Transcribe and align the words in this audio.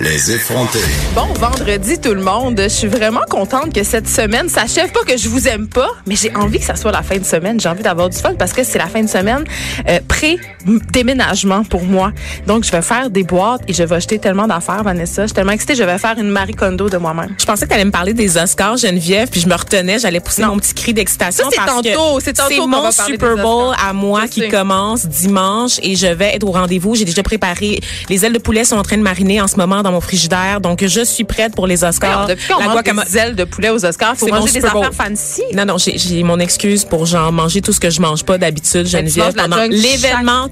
Les 0.00 0.32
effrontés. 0.32 0.80
Bon 1.14 1.32
vendredi 1.34 2.00
tout 2.00 2.14
le 2.14 2.20
monde. 2.20 2.58
Je 2.60 2.68
suis 2.68 2.88
vraiment 2.88 3.20
contente 3.30 3.72
que 3.72 3.84
cette 3.84 4.08
semaine 4.08 4.48
s'achève 4.48 4.90
pas 4.90 5.04
que 5.06 5.16
je 5.16 5.28
vous 5.28 5.46
aime 5.46 5.68
pas, 5.68 5.86
mais 6.06 6.16
j'ai 6.16 6.34
envie 6.34 6.58
que 6.58 6.64
ça 6.64 6.74
soit 6.74 6.90
la 6.90 7.04
fin 7.04 7.16
de 7.16 7.24
semaine. 7.24 7.60
J'ai 7.60 7.68
envie 7.68 7.84
d'avoir 7.84 8.08
du 8.10 8.18
fun 8.18 8.34
parce 8.36 8.52
que 8.52 8.64
c'est 8.64 8.78
la 8.78 8.88
fin 8.88 9.02
de 9.02 9.08
semaine 9.08 9.44
euh, 9.88 10.00
pré-déménagement 10.08 11.62
pour 11.62 11.84
moi. 11.84 12.10
Donc 12.48 12.64
je 12.64 12.72
vais 12.72 12.82
faire 12.82 13.08
des 13.08 13.22
boîtes 13.22 13.60
et 13.68 13.72
je 13.72 13.84
vais 13.84 13.94
acheter 13.94 14.18
tellement 14.18 14.48
d'affaires, 14.48 14.82
Vanessa. 14.82 15.22
Je 15.22 15.26
suis 15.28 15.34
tellement 15.34 15.52
excitée, 15.52 15.76
je 15.76 15.84
vais 15.84 15.98
faire 15.98 16.18
une 16.18 16.28
Marie 16.28 16.54
Kondo 16.54 16.88
de 16.88 16.96
moi-même. 16.96 17.32
Je 17.38 17.44
pensais 17.44 17.64
que 17.64 17.68
tu 17.68 17.74
allais 17.74 17.84
me 17.84 17.92
parler 17.92 18.14
des 18.14 18.36
Oscars, 18.36 18.78
Geneviève, 18.78 19.28
puis 19.30 19.40
je 19.40 19.48
me 19.48 19.54
retenais, 19.54 20.00
j'allais 20.00 20.18
pousser 20.20 20.44
mon 20.44 20.56
petit 20.56 20.74
cri 20.74 20.92
d'excitation 20.92 21.44
Ça, 21.44 21.50
c'est 21.52 21.56
parce 21.56 21.70
tantôt, 21.70 22.16
que 22.16 22.24
c'est 22.24 22.32
tantôt 22.32 22.62
qu'on 22.62 22.66
mon 22.66 22.90
Super 22.90 23.36
Bowl 23.36 23.72
à 23.80 23.92
moi 23.92 24.22
Je 24.22 24.30
qui 24.30 24.40
sais. 24.40 24.48
commence 24.48 25.06
dimanche 25.06 25.78
et 25.84 25.94
je 25.94 26.08
vais 26.08 26.34
être 26.34 26.44
au 26.44 26.50
rendez-vous. 26.50 26.96
J'ai 26.96 27.04
déjà 27.04 27.22
préparé. 27.22 27.78
Les 28.08 28.24
ailes 28.24 28.32
de 28.32 28.38
poulet 28.38 28.64
sont 28.64 28.76
en 28.76 28.82
train 28.82 28.96
de 28.96 29.02
mariner 29.02 29.40
en 29.40 29.46
ce 29.46 29.54
moment 29.54 29.83
dans 29.84 29.92
mon 29.92 30.00
frigidaire, 30.00 30.60
donc 30.60 30.84
je 30.84 31.04
suis 31.04 31.22
prête 31.24 31.54
pour 31.54 31.66
les 31.68 31.84
Oscars. 31.84 32.26
Depuis 32.26 32.52
qu'on 32.52 32.60
La 32.60 32.66
mange 32.74 32.82
des 33.06 33.18
ailes 33.18 33.36
de 33.36 33.44
poulet 33.44 33.70
aux 33.70 33.84
Oscars, 33.84 34.16
faut 34.16 34.26
manger 34.40 34.52
des 34.60 34.66
affaires 34.66 34.94
fancy. 34.94 35.42
Non, 35.54 35.64
non, 35.64 35.76
j'ai- 35.78 36.22
mon 36.24 36.40
excuse 36.40 36.84
pour 36.84 37.06
genre 37.06 37.30
manger 37.30 37.60
tout 37.60 37.72
ce 37.72 37.78
que 37.80 37.90
je 37.90 38.00
mange 38.00 38.24
pas 38.24 38.38
d'habitude, 38.38 38.86
Geneviève, 38.86 39.34
pendant 39.34 39.56
l'événement. 39.70 40.48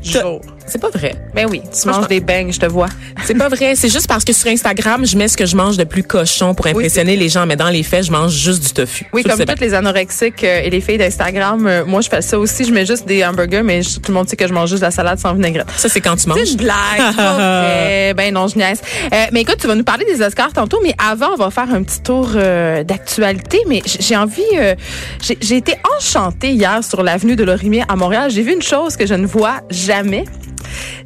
C'est 0.67 0.81
pas 0.81 0.91
vrai. 0.91 1.15
Ben 1.35 1.47
oui, 1.51 1.61
tu 1.71 1.89
manges 1.89 2.09
des 2.09 2.21
beignes, 2.21 2.53
je 2.53 2.61
te 2.61 2.67
vois. 2.67 2.87
C'est 3.25 3.35
pas 3.37 3.49
vrai. 3.49 3.75
C'est 3.75 3.89
juste 3.91 4.07
parce 4.07 4.25
que 4.25 4.33
sur 4.33 4.49
Instagram, 4.51 5.05
je 5.07 5.17
mets 5.17 5.29
ce 5.29 5.37
que 5.37 5.47
je 5.47 5.57
mange 5.57 5.77
de 5.77 5.85
plus 5.85 6.03
cochon 6.03 6.55
pour 6.55 6.67
impressionner 6.67 7.17
les 7.17 7.29
gens, 7.29 7.47
mais 7.47 7.57
dans 7.57 7.69
les 7.69 7.83
faits, 7.83 8.05
je 8.07 8.13
mange 8.13 8.33
juste 8.33 8.63
du 8.63 8.73
tofu. 8.73 9.07
Oui, 9.13 9.23
le 9.25 9.31
comme 9.31 9.45
toutes 9.45 9.61
les 9.61 9.75
anorexiques 9.75 10.45
euh, 10.45 10.63
et 10.65 10.71
les 10.71 10.81
filles 10.81 10.99
d'Instagram, 10.99 11.67
euh, 11.67 11.85
moi 11.85 12.01
je 12.01 12.09
fais 12.09 12.23
ça 12.23 12.39
aussi. 12.39 12.65
Je 12.65 12.73
mets 12.73 12.87
juste 12.87 13.07
des 13.07 13.25
hamburgers, 13.25 13.63
mais 13.63 13.81
tout 13.83 14.01
le 14.09 14.15
monde 14.15 14.29
sait 14.29 14.37
que 14.37 14.47
je 14.47 14.53
mange 14.53 14.69
juste 14.71 14.81
de 14.83 14.87
la 14.87 14.91
salade 14.91 15.19
sans 15.19 15.35
vinaigrette. 15.35 15.67
Ça, 15.77 15.89
c'est 15.89 16.01
quand 16.01 16.17
tu 16.17 16.23
C'est 16.23 16.29
manges. 16.29 16.51
une 16.51 16.57
blague, 16.57 16.75
c'est 17.17 17.23
vrai. 17.23 18.15
Ben 18.15 18.33
non, 18.35 18.47
je 18.49 18.57
niaise. 18.57 18.81
Euh, 19.13 19.25
mais 19.33 19.43
écoute, 19.43 19.57
tu 19.61 19.67
vas 19.67 19.75
nous 19.75 19.85
parler 19.85 20.05
des 20.05 20.23
Oscars 20.23 20.53
tantôt, 20.53 20.81
mais 20.83 20.95
avant, 20.99 21.31
on 21.35 21.37
va 21.37 21.51
faire 21.51 21.73
un 21.73 21.83
petit 21.83 22.01
tour 22.03 22.31
euh, 22.37 22.83
d'actualité. 22.85 23.59
Mais 23.69 23.83
j'ai 23.85 24.17
envie, 24.17 24.43
euh, 24.57 24.75
j'ai 25.23 25.37
j'ai 25.41 25.57
été 25.57 25.75
enchantée 25.99 26.51
hier 26.51 26.83
sur 26.85 27.03
l'avenue 27.03 27.37
de 27.37 27.45
Lorimier 27.45 27.85
à 27.89 27.97
Montréal. 27.97 28.31
J'ai 28.31 28.43
vu 28.43 28.53
une 28.53 28.63
chose 28.63 28.97
que 28.97 29.07
je 29.07 29.15
ne 29.15 29.27
vois 29.27 29.61
jamais. 29.71 30.25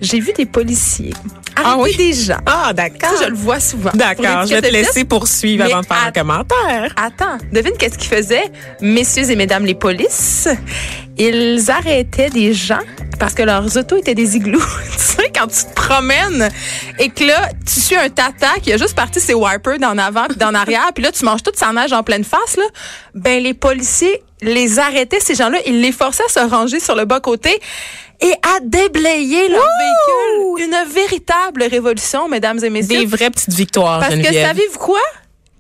J'ai 0.00 0.20
vu 0.20 0.33
des 0.33 0.47
policiers 0.47 1.12
arrêter 1.56 1.70
Ah 1.72 1.77
oui? 1.78 1.97
des 1.97 2.12
gens. 2.12 2.39
Ah, 2.47 2.72
d'accord. 2.72 3.11
Ça, 3.17 3.25
je 3.25 3.31
le 3.31 3.36
vois 3.36 3.61
souvent. 3.61 3.91
D'accord, 3.95 4.47
je 4.47 4.55
vais 4.55 4.62
te 4.62 4.72
laisser 4.72 5.05
poursuivre 5.05 5.64
Mais 5.64 5.72
avant 5.72 5.81
de 5.81 5.86
faire 5.86 6.05
un 6.06 6.12
commentaire. 6.12 6.95
Attends, 6.97 7.39
devine 7.53 7.72
qu'est-ce 7.78 7.98
qu'ils 7.98 8.14
faisaient, 8.14 8.50
messieurs 8.81 9.31
et 9.31 9.37
mesdames 9.37 9.65
les 9.65 9.75
polices? 9.75 10.49
Ils 11.19 11.71
arrêtaient 11.71 12.28
des 12.31 12.53
gens 12.53 12.81
parce 13.19 13.32
que 13.32 13.43
leurs 13.43 13.76
autos 13.78 13.97
étaient 13.97 14.15
des 14.15 14.37
igloos. 14.37 14.60
tu 14.93 14.99
sais, 15.03 15.32
quand 15.34 15.47
tu 15.47 15.65
te 15.65 15.72
promènes 15.75 16.50
et 16.99 17.09
que 17.09 17.25
là, 17.25 17.49
tu 17.65 17.81
suis 17.81 17.97
un 17.97 18.10
tata 18.10 18.59
qui 18.62 18.72
a 18.72 18.76
juste 18.76 18.94
parti 18.94 19.21
ses 19.21 19.32
wipers 19.32 19.78
d'en 19.78 19.97
avant 19.97 20.26
puis 20.28 20.37
d'en 20.37 20.53
arrière, 20.53 20.91
puis 20.94 21.03
là, 21.03 21.10
tu 21.12 21.25
manges 21.25 21.43
toute 21.43 21.56
sa 21.56 21.72
neige 21.72 21.93
en 21.94 22.03
pleine 22.03 22.25
face, 22.25 22.56
là, 22.59 22.65
ben 23.15 23.43
les 23.43 23.55
policiers 23.55 24.22
les 24.42 24.78
arrêtaient, 24.78 25.20
ces 25.20 25.34
gens-là, 25.34 25.58
ils 25.66 25.80
les 25.80 25.92
forçaient 25.92 26.24
à 26.24 26.28
se 26.28 26.50
ranger 26.50 26.80
sur 26.80 26.94
le 26.94 27.04
bas-côté 27.04 27.60
et 28.20 28.32
à 28.42 28.60
déblayer 28.62 29.48
leur 29.48 29.66
véhicule. 29.78 30.66
Une 30.66 30.88
véritable 30.92 31.64
révolution, 31.64 32.28
mesdames 32.28 32.58
et 32.62 32.70
messieurs. 32.70 33.00
Des 33.00 33.06
vraies 33.06 33.30
petites 33.30 33.54
victoires, 33.54 34.00
Parce 34.00 34.14
que 34.14 34.32
savez-vous 34.32 34.78
quoi? 34.78 35.00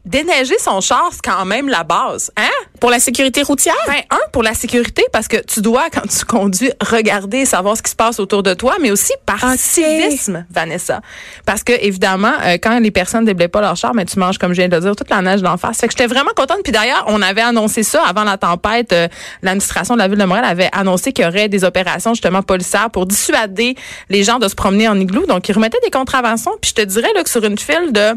Déneiger 0.04 0.58
son 0.58 0.80
char, 0.80 1.10
c'est 1.10 1.22
quand 1.24 1.44
même 1.44 1.68
la 1.68 1.82
base. 1.82 2.30
Hein? 2.36 2.48
Pour 2.80 2.90
la 2.90 2.98
sécurité 2.98 3.42
routière? 3.42 3.74
Ben, 3.86 4.02
un, 4.10 4.18
pour 4.32 4.42
la 4.42 4.54
sécurité, 4.54 5.04
parce 5.12 5.28
que 5.28 5.36
tu 5.38 5.60
dois, 5.60 5.84
quand 5.92 6.06
tu 6.08 6.24
conduis, 6.24 6.70
regarder 6.80 7.38
et 7.38 7.44
savoir 7.46 7.76
ce 7.76 7.82
qui 7.82 7.90
se 7.90 7.96
passe 7.96 8.20
autour 8.20 8.42
de 8.42 8.54
toi, 8.54 8.74
mais 8.80 8.90
aussi 8.90 9.12
par 9.24 9.42
Ok. 9.44 9.58
civisme, 9.58 10.44
Vanessa. 10.50 11.00
Parce 11.44 11.62
que, 11.62 11.72
évidemment, 11.72 12.32
euh, 12.44 12.58
quand 12.62 12.78
les 12.78 12.90
personnes 12.90 13.22
ne 13.22 13.26
déblaient 13.26 13.48
pas 13.48 13.60
leur 13.60 13.76
char, 13.76 13.94
mais 13.94 14.04
tu 14.04 14.18
manges, 14.18 14.38
comme 14.38 14.52
je 14.52 14.60
viens 14.60 14.68
de 14.68 14.74
le 14.76 14.80
dire, 14.82 14.96
toute 14.96 15.10
la 15.10 15.22
neige 15.22 15.42
d'en 15.42 15.56
face. 15.56 15.78
Fait 15.78 15.86
que 15.88 15.92
j'étais 15.92 16.06
vraiment 16.06 16.32
contente. 16.36 16.58
Puis 16.62 16.72
d'ailleurs, 16.72 17.04
on 17.08 17.22
avait 17.22 17.42
annoncé 17.42 17.82
ça 17.82 18.02
avant 18.04 18.24
la 18.24 18.36
tempête. 18.38 18.92
Euh, 18.92 19.08
L'administration 19.42 19.94
de 19.94 20.00
la 20.00 20.08
Ville 20.08 20.18
de 20.18 20.24
Montréal 20.24 20.44
avait 20.46 20.70
annoncé 20.72 21.12
qu'il 21.12 21.24
y 21.24 21.28
aurait 21.28 21.48
des 21.48 21.64
opérations, 21.64 22.14
justement, 22.14 22.42
policières 22.42 22.90
pour 22.90 23.06
dissuader 23.06 23.74
les 24.08 24.22
gens 24.24 24.38
de 24.38 24.48
se 24.48 24.54
promener 24.54 24.88
en 24.88 24.98
igloo. 24.98 25.26
Donc, 25.26 25.48
ils 25.48 25.52
remettaient 25.52 25.80
des 25.84 25.90
contraventions. 25.90 26.52
Puis 26.60 26.70
je 26.76 26.82
te 26.82 26.86
dirais, 26.86 27.08
là, 27.14 27.22
que 27.22 27.30
sur 27.30 27.44
une 27.44 27.58
file 27.58 27.92
de 27.92 28.12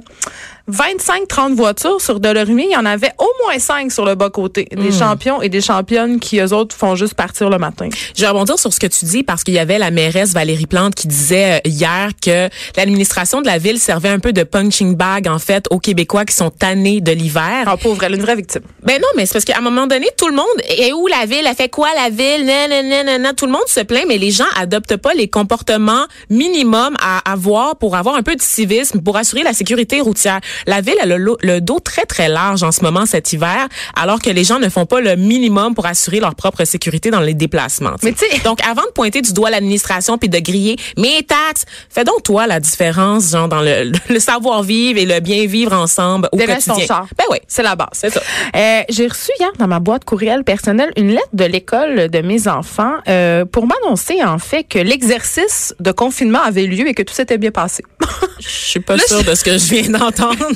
25-30 0.72 1.56
voitures 1.56 2.00
sur 2.00 2.19
Delorimier, 2.19 2.66
il 2.69 2.74
y 2.74 2.78
en 2.78 2.86
avait 2.86 3.12
au 3.18 3.28
moins 3.44 3.58
5 3.58 3.92
sur 3.92 4.06
le 4.06 4.16
bas-côté. 4.16 4.49
Des 4.54 4.92
champions 4.92 5.42
et 5.42 5.50
des 5.50 5.62
championnes 5.62 6.20
qui, 6.20 6.40
eux 6.40 6.54
autres, 6.54 6.76
font 6.76 6.96
juste 6.96 7.14
partir 7.14 7.50
le 7.50 7.58
matin. 7.58 7.90
Je 8.16 8.22
vais 8.22 8.28
rebondir 8.28 8.58
sur 8.58 8.74
ce 8.74 8.80
que 8.80 8.88
tu 8.88 9.06
dis 9.06 9.24
parce 9.24 9.44
qu'il 9.44 9.54
y 9.54 9.60
avait 9.60 9.78
la 9.78 9.92
mairesse 9.92 10.34
Valérie 10.34 10.68
Plante 10.68 10.96
qui 10.96 11.08
disait 11.08 11.58
euh, 11.58 11.60
hier 11.66 12.10
que 12.22 12.50
l'administration 12.78 13.42
de 13.42 13.48
la 13.48 13.58
ville 13.58 13.80
servait 13.80 14.10
un 14.10 14.20
peu 14.20 14.34
de 14.34 14.44
punching 14.44 14.96
bag 14.96 15.28
en 15.28 15.40
fait 15.40 15.66
aux 15.70 15.80
Québécois 15.80 16.26
qui 16.26 16.36
sont 16.36 16.50
tannés 16.50 17.02
de 17.02 17.12
l'hiver. 17.12 17.66
En 17.68 17.78
pauvre, 17.78 18.04
elle 18.04 18.14
est 18.14 18.18
une 18.18 18.24
vraie 18.24 18.36
victime. 18.36 18.62
Ben 18.84 19.00
non, 19.00 19.08
mais 19.16 19.26
c'est 19.26 19.34
parce 19.34 19.46
qu'à 19.46 19.58
un 19.58 19.62
moment 19.62 19.88
donné, 19.88 20.08
tout 20.18 20.28
le 20.28 20.36
monde 20.36 20.46
est 20.68 20.94
où 20.94 21.08
la 21.08 21.26
ville, 21.26 21.46
elle 21.48 21.56
fait 21.56 21.70
quoi 21.70 21.90
la 21.96 22.10
ville, 22.10 22.46
nan, 22.46 22.70
nan, 22.70 22.88
nan, 22.88 23.06
nan, 23.06 23.22
nan. 23.22 23.36
tout 23.36 23.46
le 23.46 23.52
monde 23.52 23.68
se 23.68 23.81
plaint, 23.81 24.06
mais 24.08 24.18
les 24.18 24.31
gens 24.31 24.46
adoptent 24.58 24.98
pas 24.98 25.14
les 25.14 25.28
comportements 25.28 26.06
minimums 26.30 26.96
à 27.02 27.31
avoir 27.31 27.78
pour 27.78 27.96
avoir 27.96 28.16
un 28.16 28.24
peu 28.24 28.36
de 28.36 28.42
civisme, 28.42 29.02
pour 29.02 29.18
assurer 29.18 29.44
la 29.44 29.54
sécurité 29.54 30.02
routière. 30.02 30.40
La 30.66 30.81
ville 30.81 30.96
elle 31.02 31.12
a 31.12 31.18
le, 31.18 31.36
le 31.42 31.62
dos 31.62 31.80
très 31.80 32.06
très 32.06 32.30
large 32.30 32.64
en 32.64 32.72
ce 32.72 32.81
moment 32.81 33.06
cet 33.06 33.34
hiver, 33.34 33.68
alors 33.96 34.22
que 34.22 34.30
les 34.30 34.39
gens 34.44 34.60
ne 34.60 34.70
font 34.70 34.86
pas 34.86 35.02
le 35.02 35.16
minimum 35.16 35.76
pour 35.76 35.86
assurer 35.86 36.20
leur 36.20 36.36
propre 36.36 36.64
sécurité 36.66 37.12
dans 37.12 37.20
les 37.22 37.34
déplacements. 37.34 37.94
tu 38.00 38.08
sais. 38.08 38.16
Mais 38.22 38.28
tu 38.30 38.38
sais- 38.38 38.44
donc 38.44 38.60
avant 38.66 38.84
de 38.84 38.92
pointer 38.94 39.22
du 39.22 39.34
doigt 39.34 39.50
l'administration 39.50 40.18
puis 40.18 40.30
de 40.30 40.40
griller 40.40 40.76
mes 40.98 41.24
taxes, 41.24 41.66
fais 41.90 42.04
donc 42.04 42.24
toi 42.24 42.48
la 42.48 42.60
différence 42.60 43.32
genre 43.32 43.48
dans 43.48 43.62
le, 43.62 43.92
le 44.10 44.20
savoir 44.20 44.64
vivre 44.64 45.00
et 45.00 45.06
le 45.06 45.20
bien 45.20 45.46
vivre 45.46 45.74
ensemble 45.74 46.30
au 46.32 46.38
Déneige 46.38 46.66
ton 46.66 46.74
quotidien. 46.74 46.88
char. 46.96 47.08
Ben 47.18 47.26
oui. 47.32 47.38
C'est 47.48 47.64
la 47.64 47.76
base. 47.76 47.90
C'est 47.94 48.10
ça. 48.12 48.22
Euh, 48.56 48.82
J'ai 48.90 49.08
reçu 49.08 49.32
hier 49.40 49.50
dans 49.58 49.68
ma 49.68 49.80
boîte 49.80 50.06
courriel 50.06 50.44
personnelle 50.44 50.92
une 50.98 51.10
lettre 51.10 51.30
de 51.34 51.46
l'école 51.46 52.10
de 52.10 52.22
mes 52.22 52.48
enfants 52.48 52.94
euh, 53.08 53.46
pour 53.46 53.68
m'annoncer 53.68 54.24
en 54.24 54.38
fait 54.40 54.64
que 54.64 54.80
l'exercice 54.80 55.74
de 55.80 55.92
confinement 55.92 56.42
avait 56.42 56.66
lieu 56.66 56.88
et 56.88 56.94
que 56.94 57.04
tout 57.04 57.14
s'était 57.14 57.38
bien 57.38 57.52
passé. 57.52 57.84
Je 58.40 58.48
suis 58.48 58.80
pas 58.80 58.96
Là, 58.96 59.04
sûre 59.08 59.24
de 59.24 59.36
ce 59.36 59.44
que 59.44 59.58
je 59.58 59.66
viens 59.74 59.90
d'entendre. 59.90 60.36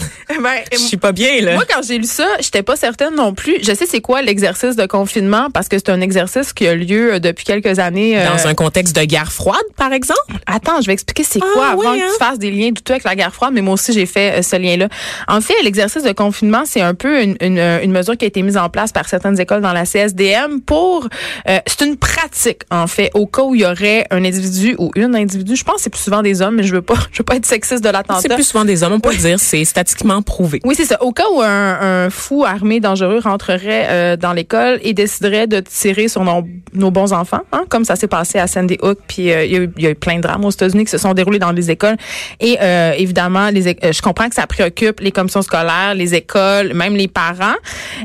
Ben, 0.42 0.62
Je 0.72 0.78
suis 0.78 0.98
pas 0.98 1.12
bien 1.12 1.42
là. 1.42 1.54
Moi, 1.56 1.64
quand 1.70 1.82
j'ai 1.86 1.98
lu 1.98 2.06
ça, 2.08 2.28
j'étais 2.40 2.64
pas 2.64 2.76
certaine 2.76 3.16
non 3.16 3.34
plus. 3.34 3.58
Je 3.62 3.73
sais 3.76 3.86
c'est 3.86 4.02
quoi 4.02 4.22
l'exercice 4.22 4.76
de 4.76 4.86
confinement 4.86 5.48
parce 5.54 5.68
que 5.68 5.78
c'est 5.78 5.90
un 5.90 6.02
exercice 6.02 6.54
qui 6.54 6.68
a 6.68 6.76
lieu 6.76 7.14
euh, 7.16 7.20
depuis 7.20 7.46
quelques 7.46 7.80
années. 7.80 8.18
euh, 8.20 8.26
Dans 8.28 8.48
un 8.48 8.54
contexte 8.54 8.96
de 8.96 9.04
guerre 9.04 9.32
froide, 9.32 9.62
par 9.78 9.92
exemple? 9.94 10.20
Attends, 10.46 10.82
je 10.82 10.88
vais 10.88 10.94
expliquer 10.94 11.24
c'est 11.24 11.40
Ah, 11.42 11.48
quoi 11.54 11.68
avant 11.70 11.92
oui, 11.92 12.00
que 12.00 12.04
hein? 12.04 12.08
tu 12.12 12.18
fasses 12.24 12.40
des 12.40 12.52
liens 12.52 12.70
douteux 12.72 12.94
avec 12.94 13.04
la 13.04 13.16
guerre 13.16 13.34
froide, 13.34 13.52
mais 13.54 13.62
moi 13.62 13.74
aussi 13.76 13.94
j'ai 13.94 14.06
fait 14.06 14.40
euh, 14.40 14.42
ce 14.42 14.56
lien-là. 14.56 14.88
En 15.28 15.42
fait, 15.42 15.54
l'exercice 15.64 16.04
de 16.04 16.12
confinement, 16.12 16.64
c'est 16.66 16.82
un 16.82 16.94
peu 16.94 17.22
une, 17.22 17.36
une, 17.42 17.60
une 17.60 17.92
mesure 17.92 18.18
qui 18.18 18.26
a 18.26 18.28
été 18.28 18.42
mise 18.42 18.58
en 18.58 18.70
place 18.70 18.92
par 18.92 19.08
certaines 19.08 19.40
écoles 19.40 19.62
dans 19.62 19.74
la 19.74 19.86
CSDM 19.86 20.62
pour... 20.66 21.08
euh, 21.50 21.60
c'est 21.68 21.86
une 21.86 21.98
pratique, 21.98 22.62
en 22.72 22.88
fait, 22.88 23.12
au 23.14 23.28
cas 23.28 23.44
où 23.44 23.56
il 23.56 23.62
y 23.62 23.66
aurait 23.66 24.06
un 24.12 24.24
individu 24.24 24.76
ou 24.78 24.92
une 24.96 25.16
individu, 25.16 25.56
je 25.56 25.64
pense 25.64 25.78
que 25.78 25.82
c'est 25.84 25.90
plus 25.90 26.02
souvent 26.02 26.22
des 26.22 26.42
hommes, 26.42 26.56
mais 26.56 26.64
je 26.64 26.74
veux 26.76 26.82
pas 26.82 26.96
je 27.12 27.20
veux 27.20 27.24
pas 27.24 27.36
être 27.36 27.46
sexiste 27.46 27.82
de 27.84 27.88
C'est 27.88 27.92
l'attentat. 27.94 28.36
plus 28.36 28.44
souvent 28.44 28.66
des 28.66 28.84
hommes, 28.84 28.94
on 28.94 29.00
peut 29.00 29.12
le 29.12 29.18
dire, 29.18 29.40
c'est 29.40 29.64
statistiquement 29.66 30.22
prouvé. 30.22 30.60
Oui, 30.66 30.76
c'est 30.76 30.86
ça. 30.86 31.02
Au 31.02 31.12
cas 31.12 31.26
où 31.32 31.42
un, 31.42 32.06
un 32.06 32.10
fou 32.10 32.44
armé 32.46 32.80
dangereux 32.80 33.20
rentrerait 33.24 33.63
euh, 33.72 34.16
dans 34.18 34.34
l'école 34.34 34.80
et 34.84 34.94
déciderait 34.94 35.48
de 35.48 35.60
tirer 35.60 36.08
sur 36.08 36.24
nos, 36.24 36.44
nos 36.74 36.92
bons 36.92 37.14
enfants, 37.14 37.42
hein, 37.52 37.64
comme 37.70 37.86
ça 37.86 37.96
s'est 37.96 38.08
passé 38.08 38.40
à 38.40 38.48
Sandy 38.48 38.78
Hook. 38.82 38.98
Puis 39.08 39.32
euh, 39.32 39.46
il 39.46 39.52
y, 39.52 39.56
a 39.56 39.60
eu- 39.60 39.72
il 39.78 39.84
y 39.84 39.88
a 39.88 39.92
eu 39.92 39.96
plein 39.96 40.18
de 40.18 40.22
drames 40.22 40.44
aux 40.46 40.50
États-Unis 40.52 40.86
qui 40.86 40.92
se 40.92 40.98
sont 40.98 41.14
déroulés 41.14 41.40
dans 41.40 41.52
les 41.52 41.72
écoles. 41.72 41.98
Et 42.40 42.58
euh, 42.62 42.94
évidemment, 42.98 43.50
les, 43.50 43.62
je 43.64 44.02
comprends 44.02 44.30
que 44.30 44.36
ça 44.36 44.48
préoccupe 44.48 45.00
les 45.00 45.12
commissions 45.12 45.42
scolaires, 45.42 45.94
les 45.96 46.14
écoles, 46.16 46.74
même 46.74 46.96
les 46.96 47.08
parents. 47.08 47.56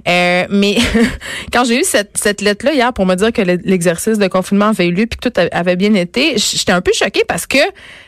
Mais 0.06 0.76
quand 1.52 1.64
j'ai 1.64 1.80
eu 1.80 1.84
cette, 1.84 2.16
cette 2.16 2.40
lettre-là 2.40 2.72
hier 2.74 2.92
pour 2.92 3.06
me 3.06 3.14
dire 3.14 3.32
que 3.32 3.42
le- 3.42 3.58
l'exercice 3.64 4.18
de 4.18 4.26
confinement 4.28 4.66
avait 4.68 4.86
eu 4.86 4.92
lieu 4.92 5.06
puis 5.06 5.18
que 5.18 5.28
tout 5.28 5.40
avait 5.52 5.76
bien 5.76 5.94
été, 5.94 6.36
j'étais 6.38 6.72
un 6.72 6.80
peu 6.80 6.92
choquée 6.92 7.24
parce 7.26 7.46
que 7.46 7.58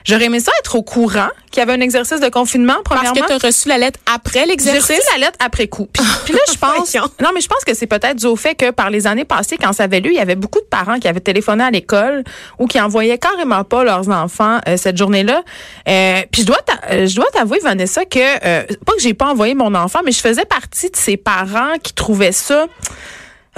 j'aurais 0.05 0.25
aimé 0.25 0.41
ça 0.41 0.53
être 0.61 0.75
au 0.77 0.83
courant 0.83 1.29
qu'il 1.51 1.59
y 1.61 1.63
avait 1.63 1.73
un 1.73 1.81
exercice 1.81 2.21
de 2.21 2.29
confinement, 2.29 2.75
Parce 2.85 3.01
premièrement. 3.03 3.21
que 3.23 3.27
tu 3.39 3.45
as 3.45 3.49
reçu 3.49 3.69
la 3.69 3.79
lettre 3.79 3.99
après 4.13 4.41
J'ai 4.41 4.47
l'exercice? 4.47 4.83
reçu 4.99 5.01
la 5.15 5.27
lettre 5.27 5.39
après 5.45 5.67
coup. 5.67 5.89
Puis, 5.93 6.05
puis 6.25 6.35
là, 6.35 6.41
je 6.53 6.57
pense. 6.59 6.95
Non, 7.21 7.31
mais 7.35 7.40
je 7.41 7.49
pense 7.49 7.65
que 7.65 7.75
c'est 7.75 7.87
peut-être 7.87 8.17
dû 8.17 8.27
au 8.27 8.37
fait 8.37 8.55
que 8.55 8.71
par 8.71 8.91
les 8.91 9.07
années 9.07 9.25
passées, 9.25 9.57
quand 9.57 9.73
ça 9.73 9.85
avait 9.85 10.01
lu, 10.01 10.11
il 10.11 10.17
y 10.17 10.21
avait 10.21 10.37
beaucoup 10.37 10.61
de 10.61 10.67
parents 10.67 10.99
qui 10.99 11.09
avaient 11.09 11.21
téléphoné 11.21 11.65
à 11.65 11.71
l'école 11.71 12.25
ou 12.59 12.67
qui 12.67 12.81
envoyaient 12.81 13.19
carrément 13.19 13.65
pas 13.65 13.85
leurs 13.85 14.09
enfants 14.09 14.59
euh, 14.69 14.77
cette 14.77 14.97
journée-là. 14.97 15.43
Euh, 15.89 16.23
puis 16.31 16.43
je 16.43 16.47
dois, 16.47 16.59
euh, 16.91 17.07
je 17.07 17.17
dois 17.17 17.27
t'avouer, 17.33 17.59
Vanessa, 17.61 18.05
que 18.05 18.41
pas 18.85 18.93
que 18.93 19.01
j'ai 19.01 19.15
pas 19.15 19.31
envoyé 19.31 19.55
mon 19.55 19.75
enfant, 19.75 20.01
mais 20.05 20.13
je 20.13 20.21
faisais 20.21 20.45
partie 20.45 20.91
de 20.91 20.97
ces 20.97 21.17
parents 21.17 21.79
qui 21.83 21.93
trouvaient 21.93 22.33
ça. 22.33 22.67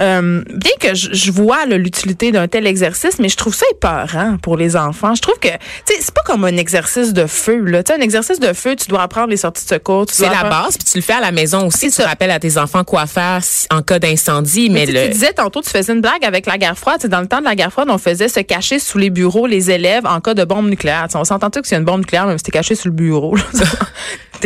Euh, 0.01 0.43
bien 0.47 0.71
que 0.79 0.95
je, 0.95 1.13
je 1.13 1.31
vois 1.31 1.65
l'utilité 1.65 2.31
d'un 2.31 2.47
tel 2.47 2.65
exercice, 2.65 3.19
mais 3.19 3.29
je 3.29 3.37
trouve 3.37 3.53
ça 3.53 3.65
épeurant 3.71 4.37
pour 4.41 4.57
les 4.57 4.75
enfants. 4.75 5.13
Je 5.13 5.21
trouve 5.21 5.37
que, 5.39 5.49
c'est 5.85 6.11
pas 6.11 6.21
comme 6.25 6.43
un 6.45 6.57
exercice 6.57 7.13
de 7.13 7.27
feu. 7.27 7.59
Là. 7.59 7.83
Tu 7.83 7.93
sais, 7.93 7.99
un 7.99 8.01
exercice 8.01 8.39
de 8.39 8.53
feu, 8.53 8.75
tu 8.75 8.87
dois 8.87 9.03
apprendre 9.03 9.29
les 9.29 9.37
sorties 9.37 9.63
de 9.63 9.69
secours. 9.69 10.07
tu 10.07 10.15
C'est 10.15 10.29
la 10.29 10.49
base, 10.49 10.77
puis 10.77 10.85
tu 10.91 10.97
le 10.97 11.03
fais 11.03 11.13
à 11.13 11.19
la 11.19 11.31
maison 11.31 11.67
aussi. 11.67 11.87
Tu 11.87 11.91
ça. 11.91 12.07
rappelles 12.07 12.31
à 12.31 12.39
tes 12.39 12.57
enfants 12.57 12.83
quoi 12.83 13.05
faire 13.05 13.41
en 13.69 13.81
cas 13.81 13.99
d'incendie, 13.99 14.69
mais, 14.69 14.85
le. 14.87 15.03
tu 15.03 15.09
disais 15.09 15.33
tantôt, 15.33 15.61
tu 15.61 15.69
faisais 15.69 15.93
une 15.93 16.01
blague 16.01 16.25
avec 16.25 16.47
la 16.47 16.57
guerre 16.57 16.77
froide. 16.77 16.97
Tu 16.97 17.03
sais, 17.03 17.09
dans 17.09 17.21
le 17.21 17.27
temps 17.27 17.39
de 17.39 17.45
la 17.45 17.55
guerre 17.55 17.71
froide, 17.71 17.89
on 17.91 17.99
faisait 17.99 18.29
se 18.29 18.39
cacher 18.39 18.79
sous 18.79 18.97
les 18.97 19.11
bureaux 19.11 19.45
les 19.45 19.69
élèves 19.69 20.05
en 20.05 20.19
cas 20.21 20.33
de 20.33 20.43
bombe 20.43 20.69
nucléaire. 20.69 21.05
Tu 21.05 21.13
sais, 21.13 21.17
on 21.17 21.23
s'entend 21.23 21.49
que 21.49 21.73
a 21.73 21.77
une 21.77 21.85
bombe 21.85 21.99
nucléaire, 21.99 22.25
même 22.25 22.37
si 22.37 22.43
t'es 22.43 22.51
caché 22.51 22.75
sous 22.75 22.87
le 22.87 22.93
bureau, 22.93 23.35
là, 23.35 23.43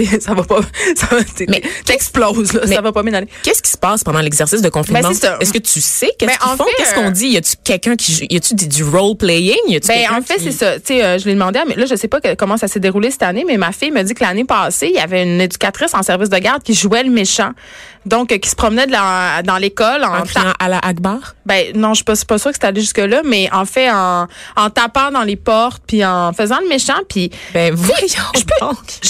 ça, 0.06 0.34
va 0.34 0.44
pas, 0.44 0.60
ça 0.96 1.08
va, 1.12 1.18
t'exploses, 1.86 2.54
là, 2.54 2.68
ça 2.68 2.82
va 2.82 2.92
pas 2.92 3.04
bien 3.04 3.14
aller. 3.14 3.28
Qu'est-ce 3.44 3.62
qui 3.62 3.72
se 3.72 3.78
passe 3.78 4.04
pendant 4.04 4.20
l'exercice 4.20 4.62
de 4.62 4.70
confinement? 4.70 5.02
Ben, 5.02 5.14
c'est 5.14 5.28
ça. 5.28 5.38
Est-ce 5.40 5.54
que 5.54 5.58
tu 5.60 5.82
sais 5.82 6.12
qu'est-ce 6.18 6.32
Ben, 6.32 6.38
qu'ils 6.38 6.58
font? 6.58 6.64
fait, 6.66 6.72
Qu'est-ce 6.78 6.92
euh, 6.96 7.04
qu'on 7.04 7.12
dit? 7.12 7.28
Y 7.28 7.38
a-tu 7.38 7.54
quelqu'un 7.64 7.96
qui 7.96 8.14
joue? 8.14 8.26
Y 8.30 8.38
a-tu 8.38 8.56
du, 8.56 8.84
role-playing? 8.84 9.58
Y 9.68 9.76
a-tu 9.78 9.88
Ben, 9.88 10.06
en 10.12 10.22
fait, 10.22 10.36
qui- 10.38 10.44
c'est 10.46 10.52
ça. 10.52 10.76
Tu 10.80 10.88
sais, 10.96 11.04
euh, 11.04 11.18
je 11.20 11.26
l'ai 11.26 11.34
demandé, 11.34 11.60
à, 11.60 11.66
mais 11.66 11.76
là, 11.76 11.86
je 11.86 11.96
sais 11.96 12.08
pas 12.08 12.22
que- 12.22 12.36
comment 12.36 12.58
ça 12.58 12.68
s'est 12.68 12.80
déroulé 12.80 13.12
cette 13.12 13.24
année, 13.24 13.44
mais 13.48 13.58
ma 13.58 13.72
fille 13.72 13.92
me 13.92 14.02
dit 14.04 14.14
que 14.14 14.24
l'année 14.24 14.46
passée, 14.46 14.88
il 14.88 14.96
y 14.96 15.00
avait 15.00 15.24
une 15.24 15.42
éducatrice 15.42 15.94
en 15.94 16.04
service 16.04 16.30
de 16.30 16.38
garde 16.38 16.64
qui 16.64 16.74
jouait 16.74 17.04
le 17.04 17.10
méchant. 17.12 17.52
Donc, 18.06 18.32
euh, 18.32 18.38
qui 18.38 18.50
se 18.50 18.56
promenait 18.56 18.88
de 18.88 18.92
la- 18.92 19.42
dans 19.44 19.58
l'école 19.58 20.04
en, 20.04 20.20
En 20.20 20.24
criant 20.24 20.54
à 20.60 20.70
la 20.70 20.80
Akbar? 20.80 21.36
Ben 21.46 21.72
non, 21.76 21.90
je 21.90 21.96
suis 21.98 22.04
pas, 22.06 22.14
pas 22.28 22.38
sûre 22.38 22.52
que 22.52 22.58
c'est 22.60 22.66
allé 22.68 22.80
jusque 22.82 22.98
là, 23.00 23.22
mais 23.26 23.50
en 23.52 23.66
fait 23.66 23.90
en, 23.92 24.28
en 24.56 24.70
tapant 24.70 25.12
dans 25.12 25.24
les 25.24 25.36
portes 25.36 25.82
puis 25.86 26.06
en 26.06 26.32
faisant 26.34 26.60
le 26.62 26.68
méchant 26.70 27.00
puis 27.10 27.30
Ben, 27.54 27.74
voyons 27.76 28.06
je 28.36 28.42
peux- 28.44 28.66
donc. 28.66 28.78
je, 29.04 29.10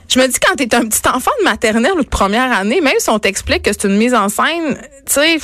je 0.13 0.19
me 0.19 0.27
dis 0.27 0.39
quand 0.39 0.55
t'es 0.55 0.73
un 0.75 0.85
petit 0.85 1.01
enfant 1.07 1.31
de 1.39 1.43
maternelle 1.45 1.93
ou 1.97 2.03
de 2.03 2.07
première 2.09 2.51
année, 2.51 2.81
même 2.81 2.93
si 2.99 3.09
on 3.09 3.19
t'explique 3.19 3.63
que 3.63 3.71
c'est 3.71 3.87
une 3.87 3.97
mise 3.97 4.13
en 4.13 4.29
scène, 4.29 4.77
tu 5.05 5.13
sais, 5.13 5.37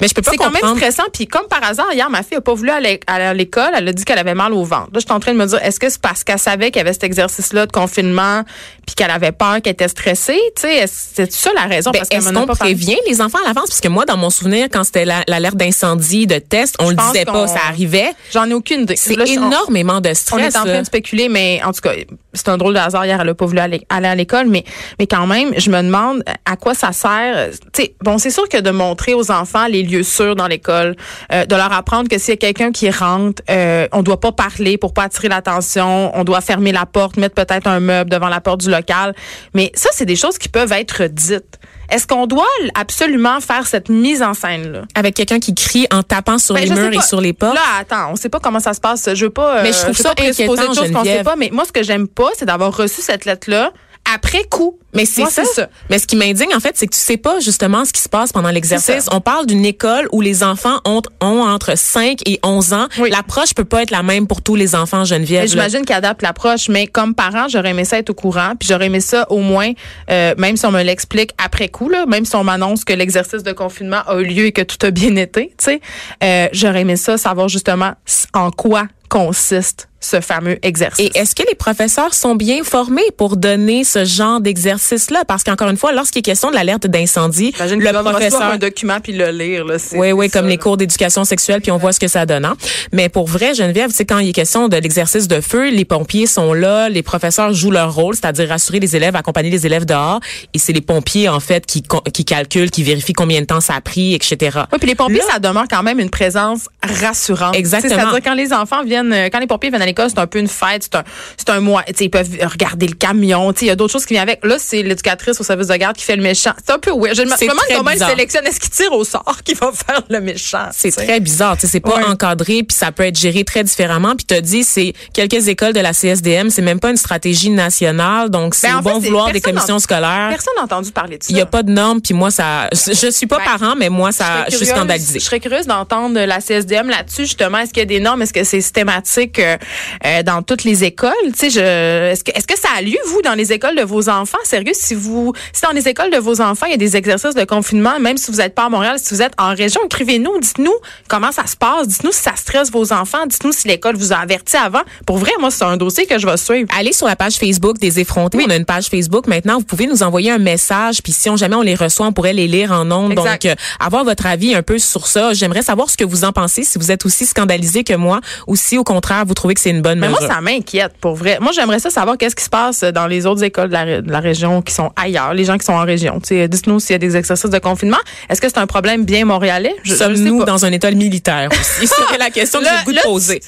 Mais 0.00 0.08
je 0.08 0.14
peux 0.14 0.22
pas 0.22 0.30
c'est 0.32 0.36
quand 0.36 0.50
même 0.50 0.76
stressant. 0.76 1.04
Puis 1.12 1.26
comme 1.26 1.46
par 1.48 1.62
hasard, 1.64 1.92
hier, 1.92 2.08
ma 2.10 2.22
fille 2.22 2.36
a 2.36 2.40
pas 2.40 2.54
voulu 2.54 2.70
aller 2.70 3.00
à 3.06 3.32
l'école. 3.34 3.70
Elle 3.76 3.88
a 3.88 3.92
dit 3.92 4.04
qu'elle 4.04 4.18
avait 4.18 4.34
mal 4.34 4.52
au 4.52 4.64
ventre. 4.64 4.88
Là, 4.92 5.00
je 5.00 5.00
suis 5.00 5.12
en 5.12 5.20
train 5.20 5.32
de 5.32 5.38
me 5.38 5.46
dire, 5.46 5.58
est-ce 5.62 5.80
que 5.80 5.88
c'est 5.88 6.00
parce 6.00 6.22
qu'elle 6.24 6.38
savait 6.38 6.70
qu'il 6.70 6.80
y 6.80 6.80
avait 6.80 6.92
cet 6.92 7.04
exercice-là 7.04 7.66
de 7.66 7.72
confinement 7.72 8.42
puis 8.86 8.94
qu'elle 8.94 9.10
avait 9.10 9.32
peur, 9.32 9.60
qu'elle 9.62 9.72
était 9.72 9.88
stressée? 9.88 10.38
Tu 10.56 10.62
sais, 10.62 10.84
c'est 10.86 11.32
ça 11.32 11.50
la 11.54 11.62
raison? 11.62 11.90
Ben, 11.90 12.00
parce 12.00 12.10
Est-ce 12.10 12.32
qu'on 12.32 12.46
prévient 12.46 12.98
les 13.08 13.20
enfants 13.20 13.38
à 13.44 13.48
l'avance? 13.48 13.68
Parce 13.68 13.80
que 13.80 13.88
moi, 13.88 14.04
dans 14.04 14.16
mon 14.16 14.30
souvenir, 14.30 14.68
quand 14.70 14.84
c'était 14.84 15.04
la- 15.04 15.24
l'alerte 15.26 15.56
d'incendie, 15.56 16.26
de 16.26 16.38
test, 16.38 16.76
on 16.78 16.90
le 16.90 16.96
disait 16.96 17.24
pas, 17.24 17.46
ça 17.48 17.60
arrivait. 17.68 18.12
J'en 18.32 18.48
ai 18.48 18.54
aucune 18.54 18.82
idée. 18.82 18.96
C'est 18.96 19.18
on- 19.18 19.24
énormément 19.24 20.00
de 20.00 20.10
On 20.10 20.14
stress. 20.14 20.54
est 20.54 20.58
en 20.58 20.64
train 20.64 20.80
de 20.80 20.86
spéculer, 20.86 21.28
mais 21.28 21.60
en 21.64 21.72
tout 21.72 21.80
cas, 21.80 21.92
c'est 22.34 22.48
un 22.48 22.56
drôle 22.58 22.74
de 22.74 22.78
hasard. 22.78 23.06
Hier, 23.06 23.18
elle 23.20 23.28
a 23.28 23.34
pas 23.34 23.46
voulu 23.46 23.58
aller, 23.58 23.85
aller 23.88 24.08
à 24.08 24.14
l'école, 24.14 24.46
mais, 24.48 24.64
mais 24.98 25.06
quand 25.06 25.26
même, 25.26 25.52
je 25.56 25.70
me 25.70 25.82
demande 25.82 26.22
à 26.44 26.56
quoi 26.56 26.74
ça 26.74 26.92
sert. 26.92 27.50
Tu 27.72 27.82
sais, 27.82 27.94
bon, 28.02 28.18
c'est 28.18 28.30
sûr 28.30 28.48
que 28.48 28.58
de 28.58 28.70
montrer 28.70 29.14
aux 29.14 29.30
enfants 29.30 29.66
les 29.66 29.82
lieux 29.82 30.02
sûrs 30.02 30.36
dans 30.36 30.46
l'école, 30.46 30.96
euh, 31.32 31.44
de 31.44 31.54
leur 31.54 31.72
apprendre 31.72 32.08
que 32.08 32.18
s'il 32.18 32.30
y 32.30 32.32
a 32.32 32.36
quelqu'un 32.36 32.72
qui 32.72 32.90
rentre, 32.90 33.42
euh, 33.50 33.88
on 33.92 34.02
doit 34.02 34.20
pas 34.20 34.32
parler 34.32 34.78
pour 34.78 34.92
pas 34.92 35.04
attirer 35.04 35.28
l'attention, 35.28 36.10
on 36.14 36.24
doit 36.24 36.40
fermer 36.40 36.72
la 36.72 36.86
porte, 36.86 37.16
mettre 37.16 37.34
peut-être 37.34 37.66
un 37.66 37.80
meuble 37.80 38.10
devant 38.10 38.28
la 38.28 38.40
porte 38.40 38.60
du 38.60 38.70
local. 38.70 39.14
Mais 39.54 39.70
ça, 39.74 39.90
c'est 39.92 40.06
des 40.06 40.16
choses 40.16 40.38
qui 40.38 40.48
peuvent 40.48 40.72
être 40.72 41.04
dites. 41.04 41.58
Est-ce 41.90 42.06
qu'on 42.06 42.26
doit 42.26 42.44
absolument 42.74 43.40
faire 43.40 43.66
cette 43.66 43.88
mise 43.88 44.22
en 44.22 44.34
scène-là? 44.34 44.82
Avec 44.94 45.14
quelqu'un 45.14 45.38
qui 45.38 45.54
crie 45.54 45.86
en 45.92 46.02
tapant 46.02 46.38
sur 46.38 46.54
Ben, 46.54 46.64
les 46.64 46.70
murs 46.70 46.92
et 46.92 47.00
sur 47.00 47.20
les 47.20 47.32
portes? 47.32 47.54
Là, 47.54 47.60
attends, 47.80 48.12
on 48.12 48.16
sait 48.16 48.28
pas 48.28 48.40
comment 48.40 48.60
ça 48.60 48.74
se 48.74 48.80
passe. 48.80 49.08
Je 49.14 49.24
veux 49.26 49.30
pas. 49.30 49.62
Mais 49.62 49.72
je 49.72 49.78
trouve 49.78 49.96
veux 49.96 50.02
ça 50.02 50.14
pas 50.14 50.22
inquiétant, 50.22 50.54
de 50.54 50.74
choses 50.74 50.92
qu'on 50.92 51.04
sait 51.04 51.22
pas. 51.22 51.36
Mais 51.36 51.50
moi, 51.52 51.64
ce 51.64 51.72
que 51.72 51.82
j'aime 51.82 52.08
pas, 52.08 52.28
c'est 52.36 52.46
d'avoir 52.46 52.76
reçu 52.76 53.02
cette 53.02 53.24
lettre-là 53.24 53.72
après 54.14 54.44
coup. 54.44 54.78
Mais 54.94 55.04
c'est 55.04 55.26
ça. 55.26 55.44
ça. 55.44 55.68
Mais 55.90 55.98
ce 55.98 56.06
qui 56.06 56.16
m'indigne, 56.16 56.54
en 56.54 56.60
fait, 56.60 56.76
c'est 56.76 56.86
que 56.86 56.94
tu 56.94 57.00
sais 57.00 57.18
pas 57.18 57.38
justement 57.40 57.84
ce 57.84 57.92
qui 57.92 58.00
se 58.00 58.08
passe 58.08 58.32
pendant 58.32 58.50
l'exercice. 58.50 59.06
On 59.12 59.20
parle 59.20 59.46
d'une 59.46 59.64
école 59.66 60.08
où 60.10 60.22
les 60.22 60.42
enfants 60.42 60.80
ont, 60.86 61.02
ont 61.20 61.42
entre 61.42 61.76
5 61.76 62.20
et 62.26 62.40
11 62.42 62.72
ans. 62.72 62.86
Oui. 62.98 63.10
L'approche 63.10 63.52
peut 63.54 63.64
pas 63.64 63.82
être 63.82 63.90
la 63.90 64.02
même 64.02 64.26
pour 64.26 64.40
tous 64.40 64.54
les 64.54 64.74
enfants, 64.74 65.04
Geneviève. 65.04 65.48
J'imagine 65.48 65.84
qu'ils 65.84 65.96
adaptent 65.96 66.22
l'approche, 66.22 66.68
mais 66.68 66.86
comme 66.86 67.14
parent, 67.14 67.46
j'aurais 67.48 67.70
aimé 67.70 67.84
ça 67.84 67.98
être 67.98 68.10
au 68.10 68.14
courant, 68.14 68.54
puis 68.58 68.68
j'aurais 68.68 68.86
aimé 68.86 69.00
ça 69.00 69.30
au 69.30 69.38
moins, 69.38 69.72
euh, 70.10 70.34
même 70.38 70.56
si 70.56 70.64
on 70.64 70.72
me 70.72 70.82
l'explique 70.82 71.32
après 71.42 71.68
coup, 71.68 71.88
là, 71.88 72.06
même 72.06 72.24
si 72.24 72.34
on 72.36 72.44
m'annonce 72.44 72.84
que 72.84 72.92
l'exercice 72.92 73.42
de 73.42 73.52
confinement 73.52 74.00
a 74.06 74.16
eu 74.16 74.24
lieu 74.24 74.46
et 74.46 74.52
que 74.52 74.62
tout 74.62 74.84
a 74.86 74.90
bien 74.90 75.16
été, 75.16 75.54
tu 75.58 75.64
sais, 75.64 75.80
euh, 76.24 76.48
j'aurais 76.52 76.80
aimé 76.80 76.96
ça 76.96 77.18
savoir 77.18 77.48
justement 77.48 77.92
en 78.32 78.50
quoi 78.50 78.86
consiste 79.08 79.88
ce 79.98 80.20
fameux 80.20 80.58
exercice. 80.62 81.04
Et 81.04 81.18
est-ce 81.18 81.34
que 81.34 81.42
les 81.48 81.56
professeurs 81.56 82.14
sont 82.14 82.36
bien 82.36 82.62
formés 82.62 83.02
pour 83.16 83.36
donner 83.36 83.82
ce 83.82 84.04
genre 84.04 84.40
d'exercice-là? 84.40 85.24
Parce 85.26 85.42
qu'encore 85.42 85.68
une 85.68 85.76
fois, 85.78 85.90
lorsqu'il 85.92 86.20
est 86.20 86.22
question 86.22 86.50
de 86.50 86.54
l'alerte 86.54 86.86
d'incendie, 86.86 87.52
le 87.58 88.02
professeur... 88.02 88.42
un 88.42 88.58
document 88.58 89.00
puis 89.02 89.14
le 89.14 89.30
lire. 89.30 89.64
Là, 89.64 89.78
c'est- 89.80 89.98
Oui, 89.98 90.12
oui, 90.12 90.26
c'est 90.26 90.32
comme 90.38 90.44
ça, 90.44 90.48
les 90.50 90.56
là. 90.56 90.62
cours 90.62 90.76
d'éducation 90.76 91.24
sexuelle, 91.24 91.60
puis 91.60 91.72
on 91.72 91.78
voit 91.78 91.92
ce 91.92 91.98
que 91.98 92.06
ça 92.06 92.24
donne. 92.24 92.44
hein. 92.44 92.56
Mais 92.92 93.08
pour 93.08 93.26
vrai, 93.26 93.54
Geneviève, 93.54 93.90
sais, 93.90 94.04
quand 94.04 94.18
il 94.18 94.28
est 94.28 94.32
question 94.32 94.68
de 94.68 94.76
l'exercice 94.76 95.26
de 95.26 95.40
feu, 95.40 95.70
les 95.70 95.84
pompiers 95.84 96.26
sont 96.26 96.52
là, 96.52 96.88
les 96.88 97.02
professeurs 97.02 97.52
jouent 97.52 97.72
leur 97.72 97.92
rôle, 97.92 98.14
c'est-à-dire 98.14 98.48
rassurer 98.50 98.78
les 98.78 98.94
élèves, 98.94 99.16
accompagner 99.16 99.50
les 99.50 99.66
élèves 99.66 99.86
dehors, 99.86 100.20
et 100.54 100.58
c'est 100.58 100.72
les 100.74 100.82
pompiers, 100.82 101.28
en 101.28 101.40
fait, 101.40 101.66
qui, 101.66 101.82
qui 102.12 102.24
calculent, 102.24 102.70
qui 102.70 102.84
vérifient 102.84 103.14
combien 103.14 103.40
de 103.40 103.46
temps 103.46 103.60
ça 103.60 103.74
a 103.74 103.80
pris, 103.80 104.14
etc. 104.14 104.58
Oui, 104.72 104.78
puis 104.78 104.88
les 104.90 104.94
pompiers, 104.94 105.18
Là- 105.18 105.24
ça 105.32 105.38
demeure 105.40 105.66
quand 105.68 105.82
même 105.82 105.98
une 105.98 106.10
présence 106.10 106.68
rassurante. 106.82 107.56
Exactement. 107.56 107.94
C'est-à-dire 107.98 108.20
quand 108.22 108.34
les 108.34 108.52
enfants 108.52 108.84
viennent, 108.84 108.95
euh, 109.04 109.28
quand 109.30 109.38
les 109.38 109.46
pompiers 109.46 109.70
viennent 109.70 109.82
à 109.82 109.86
l'école, 109.86 110.08
c'est 110.10 110.18
un 110.18 110.26
peu 110.26 110.38
une 110.38 110.48
fête, 110.48 110.82
c'est 110.84 110.94
un, 110.96 111.04
c'est 111.36 111.50
un 111.50 111.60
mois. 111.60 111.82
Tu 111.96 112.04
Ils 112.04 112.10
peuvent 112.10 112.28
regarder 112.50 112.86
le 112.86 112.94
camion. 112.94 113.52
tu 113.52 113.64
Il 113.64 113.68
y 113.68 113.70
a 113.70 113.76
d'autres 113.76 113.92
choses 113.92 114.06
qui 114.06 114.14
viennent 114.14 114.28
avec. 114.28 114.44
Là, 114.44 114.56
c'est 114.58 114.82
l'éducatrice 114.82 115.40
au 115.40 115.44
service 115.44 115.68
de 115.68 115.76
garde 115.76 115.96
qui 115.96 116.04
fait 116.04 116.16
le 116.16 116.22
méchant. 116.22 116.52
C'est 116.64 116.72
un 116.72 116.78
peu 116.78 116.90
weird. 116.92 117.16
Je 117.16 117.22
me 117.22 117.30
C'est 117.36 117.46
demande 117.46 117.60
comment 117.74 117.90
ils 117.90 117.98
sélectionnent. 117.98 118.46
Est-ce 118.46 118.60
qu'ils 118.60 118.70
tirent 118.70 118.92
au 118.92 119.04
sort 119.04 119.38
qui 119.44 119.54
va 119.54 119.70
faire 119.86 120.02
le 120.08 120.20
méchant? 120.20 120.68
C'est 120.72 120.90
tu 120.90 121.04
très 121.04 121.20
bizarre, 121.20 121.56
tu 121.56 121.66
c'est 121.66 121.80
pas 121.80 121.96
Ouais. 121.96 122.04
encadré, 122.04 122.62
puis 122.62 122.76
ça 122.76 122.92
peut 122.92 123.04
être 123.04 123.18
géré 123.18 123.44
très 123.44 123.64
différemment. 123.64 124.14
Puis 124.16 124.26
t'as 124.26 124.40
dit, 124.40 124.64
c'est 124.64 124.92
quelques 125.12 125.48
écoles 125.48 125.72
de 125.72 125.80
la 125.80 125.92
CSDM, 125.92 126.50
c'est 126.50 126.62
même 126.62 126.80
pas 126.80 126.90
une 126.90 126.96
stratégie 126.96 127.50
nationale, 127.50 128.30
donc 128.30 128.54
c'est 128.54 128.68
Ben, 128.68 128.76
en 128.76 128.80
au 128.80 128.82
fait, 128.82 128.88
bon 128.90 129.00
c'est- 129.00 129.06
vouloir 129.06 129.32
des 129.32 129.40
commissions 129.40 129.78
scolaires. 129.78 130.28
Personne 130.30 130.52
n'a 130.56 130.64
entendu 130.64 130.92
parler 130.92 131.18
de 131.18 131.22
ça. 131.22 131.28
Il 131.30 131.36
y 131.36 131.40
a 131.40 131.46
pas 131.46 131.62
de 131.62 131.70
normes, 131.70 132.00
puis 132.00 132.14
moi 132.14 132.30
ça, 132.30 132.68
je 132.72 133.10
suis 133.10 133.26
pas 133.26 133.38
Ben, 133.38 133.44
parent, 133.58 133.74
mais 133.76 133.88
moi 133.88 134.12
ça, 134.12 134.44
je 134.50 134.56
suis 134.56 134.66
scandalisée. 134.66 135.18
Je 135.18 135.24
serais 135.24 135.40
curieuse 135.40 135.66
d'entendre 135.66 136.18
la 136.20 136.40
CSDM 136.40 136.88
là-dessus, 136.88 137.22
justement. 137.24 137.58
Est-ce 137.58 137.70
qu'il 137.72 137.80
y 137.80 137.82
a 137.82 137.86
des 137.86 138.00
normes? 138.00 138.22
Est-ce 138.22 138.32
que 138.32 138.44
c'est 138.44 138.60
euh, 138.88 139.56
euh, 140.04 140.22
dans 140.22 140.42
toutes 140.42 140.64
les 140.64 140.84
écoles? 140.84 141.12
Tu 141.32 141.50
sais, 141.50 141.50
je, 141.50 142.10
est-ce 142.12 142.24
que, 142.24 142.32
est-ce 142.32 142.46
que 142.46 142.58
ça 142.58 142.68
a 142.76 142.82
lieu, 142.82 142.98
vous, 143.06 143.22
dans 143.22 143.34
les 143.34 143.52
écoles 143.52 143.76
de 143.76 143.82
vos 143.82 144.08
enfants? 144.08 144.38
Sérieux, 144.44 144.72
si 144.74 144.94
vous, 144.94 145.32
si 145.52 145.62
dans 145.62 145.72
les 145.72 145.88
écoles 145.88 146.10
de 146.10 146.18
vos 146.18 146.40
enfants, 146.40 146.66
il 146.66 146.72
y 146.72 146.74
a 146.74 146.78
des 146.78 146.96
exercices 146.96 147.34
de 147.34 147.44
confinement, 147.44 147.98
même 148.00 148.16
si 148.16 148.30
vous 148.30 148.38
n'êtes 148.38 148.54
pas 148.54 148.66
à 148.66 148.68
Montréal, 148.68 148.98
si 148.98 149.14
vous 149.14 149.22
êtes 149.22 149.34
en 149.38 149.54
région, 149.54 149.80
écrivez-nous, 149.84 150.40
dites-nous 150.40 150.74
comment 151.08 151.32
ça 151.32 151.46
se 151.46 151.56
passe, 151.56 151.88
dites-nous 151.88 152.12
si 152.12 152.22
ça 152.22 152.32
stresse 152.36 152.70
vos 152.70 152.92
enfants, 152.92 153.26
dites-nous 153.26 153.52
si 153.52 153.68
l'école 153.68 153.96
vous 153.96 154.12
a 154.12 154.16
averti 154.16 154.56
avant. 154.56 154.82
Pour 155.06 155.18
vrai, 155.18 155.32
moi, 155.40 155.50
c'est 155.50 155.64
un 155.64 155.76
dossier 155.76 156.06
que 156.06 156.18
je 156.18 156.26
vais 156.26 156.36
suivre. 156.36 156.68
Allez 156.76 156.92
sur 156.92 157.06
la 157.06 157.16
page 157.16 157.36
Facebook 157.36 157.78
des 157.78 158.00
effrontés. 158.00 158.38
On 158.46 158.50
a 158.50 158.56
une 158.56 158.64
page 158.64 158.86
Facebook 158.86 159.26
maintenant. 159.26 159.58
Vous 159.58 159.64
pouvez 159.64 159.86
nous 159.86 160.02
envoyer 160.02 160.30
un 160.30 160.38
message. 160.38 161.02
Puis 161.02 161.12
si 161.12 161.30
on 161.30 161.36
jamais 161.36 161.56
on 161.56 161.62
les 161.62 161.74
reçoit, 161.74 162.06
on 162.06 162.12
pourrait 162.12 162.32
les 162.32 162.48
lire 162.48 162.72
en 162.72 162.90
ondes. 162.90 163.12
Exact. 163.12 163.42
Donc, 163.42 163.52
euh, 163.52 163.54
avoir 163.80 164.04
votre 164.04 164.26
avis 164.26 164.54
un 164.54 164.62
peu 164.62 164.78
sur 164.78 165.06
ça. 165.06 165.32
J'aimerais 165.32 165.62
savoir 165.62 165.90
ce 165.90 165.96
que 165.96 166.04
vous 166.04 166.24
en 166.24 166.32
pensez. 166.32 166.64
Si 166.64 166.78
vous 166.78 166.90
êtes 166.90 167.04
aussi 167.04 167.26
scandalisé 167.26 167.84
que 167.84 167.94
moi 167.94 168.20
ou 168.46 168.56
si 168.56 168.75
si 168.76 168.78
au 168.78 168.84
contraire 168.84 169.24
vous 169.26 169.34
trouvez 169.34 169.54
que 169.54 169.60
c'est 169.60 169.70
une 169.70 169.80
bonne 169.82 169.98
Mais 169.98 170.08
mesure. 170.08 170.20
moi, 170.22 170.34
ça 170.34 170.40
m'inquiète, 170.40 170.92
pour 171.00 171.14
vrai. 171.14 171.38
Moi, 171.40 171.52
j'aimerais 171.52 171.78
ça 171.78 171.88
savoir 171.90 172.18
qu'est-ce 172.18 172.36
qui 172.36 172.44
se 172.44 172.50
passe 172.50 172.82
dans 172.82 173.06
les 173.06 173.24
autres 173.26 173.42
écoles 173.42 173.68
de 173.68 173.72
la, 173.72 173.82
ré- 173.84 174.02
de 174.02 174.10
la 174.12 174.20
région 174.20 174.60
qui 174.62 174.74
sont 174.74 174.90
ailleurs, 174.96 175.32
les 175.34 175.44
gens 175.44 175.56
qui 175.56 175.64
sont 175.64 175.72
en 175.72 175.84
région. 175.84 176.20
Dites-nous 176.28 176.80
s'il 176.80 176.92
y 176.92 176.94
a 176.94 176.98
des 176.98 177.16
exercices 177.16 177.48
de 177.50 177.58
confinement. 177.58 177.96
Est-ce 178.28 178.40
que 178.40 178.48
c'est 178.48 178.58
un 178.58 178.66
problème 178.66 179.04
bien 179.04 179.24
montréalais? 179.24 179.74
Sommes-nous 179.84 180.44
dans 180.44 180.64
un 180.64 180.72
état 180.72 180.90
militaire 180.90 181.48
aussi? 181.50 181.86
C'est 182.10 182.18
la 182.18 182.30
question 182.30 182.60
que 182.60 182.66
j'ai 182.66 182.70
le 182.72 182.84
goût 182.84 182.92
de 182.92 183.00
poser. 183.02 183.40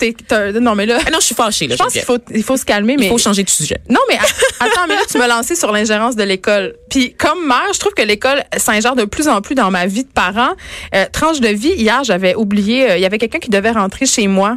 Non, 0.61 0.75
mais 0.75 0.87
là, 0.87 0.99
Ah 1.07 1.11
non, 1.11 1.19
je 1.21 1.27
suis 1.27 1.35
fâchée. 1.35 1.67
Là, 1.67 1.77
je 1.79 1.83
pense 1.83 1.93
qu'il 1.93 2.03
faut, 2.03 2.19
il 2.35 2.43
faut 2.43 2.57
se 2.57 2.65
calmer. 2.65 2.95
Il 2.95 3.01
mais 3.01 3.09
faut 3.09 3.19
changer 3.19 3.43
de 3.45 3.51
sujet. 3.51 3.79
Non, 3.89 4.01
mais 4.09 4.17
attends, 4.61 4.87
mais 4.89 4.95
là, 4.95 5.03
tu 5.11 5.19
m'as 5.19 5.27
lancé 5.27 5.55
sur 5.55 5.73
l'ingérence 5.73 6.17
de 6.17 6.23
l'école. 6.23 6.75
Puis, 6.91 7.15
comme 7.15 7.47
mère, 7.47 7.69
je 7.75 7.79
trouve 7.79 7.93
que 7.95 8.03
l'école 8.03 8.43
s'ingère 8.57 8.95
de 8.97 9.05
plus 9.05 9.29
en 9.29 9.41
plus 9.41 9.55
dans 9.55 9.71
ma 9.71 9.87
vie 9.87 10.05
de 10.05 10.09
parent. 10.09 10.51
Euh, 10.95 11.05
tranche 11.13 11.41
de 11.41 11.49
vie, 11.49 11.73
hier, 11.77 12.03
j'avais 12.05 12.35
oublié, 12.35 12.91
euh, 12.93 12.97
il 12.97 13.03
y 13.03 13.07
avait 13.07 13.19
quelqu'un 13.19 13.39
qui 13.39 13.51
devait 13.51 13.71
rentrer 13.73 14.07
chez 14.07 14.27
moi. 14.29 14.55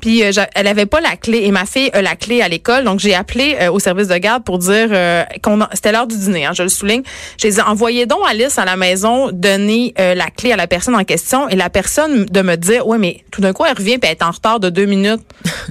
Puis, 0.00 0.09
euh, 0.22 0.30
elle 0.54 0.66
avait 0.66 0.86
pas 0.86 1.00
la 1.00 1.16
clé. 1.16 1.42
Et 1.44 1.50
ma 1.50 1.64
fille 1.66 1.90
a 1.92 2.02
la 2.02 2.16
clé 2.16 2.42
à 2.42 2.48
l'école. 2.48 2.84
Donc, 2.84 3.00
j'ai 3.00 3.14
appelé 3.14 3.56
euh, 3.60 3.70
au 3.70 3.78
service 3.78 4.08
de 4.08 4.16
garde 4.16 4.44
pour 4.44 4.58
dire 4.58 4.88
euh, 4.90 5.24
qu'on 5.42 5.60
c'était 5.72 5.92
l'heure 5.92 6.06
du 6.06 6.16
dîner, 6.16 6.46
hein, 6.46 6.52
je 6.54 6.62
le 6.62 6.68
souligne. 6.68 7.02
J'ai 7.38 7.50
dit, 7.50 7.60
envoyez 7.60 8.06
donc 8.06 8.20
Alice 8.28 8.58
à 8.58 8.64
la 8.64 8.76
maison, 8.76 9.30
donner 9.32 9.94
euh, 9.98 10.14
la 10.14 10.30
clé 10.30 10.52
à 10.52 10.56
la 10.56 10.66
personne 10.66 10.94
en 10.96 11.04
question. 11.04 11.48
Et 11.48 11.56
la 11.56 11.70
personne 11.70 12.24
de 12.26 12.42
me 12.42 12.56
dire, 12.56 12.86
ouais, 12.86 12.98
mais 12.98 13.22
tout 13.30 13.40
d'un 13.40 13.52
coup, 13.52 13.64
elle 13.64 13.76
revient 13.76 13.98
puis 13.98 14.10
elle 14.10 14.16
est 14.18 14.22
en 14.22 14.30
retard 14.30 14.60
de 14.60 14.68
deux 14.70 14.86
minutes 14.86 15.20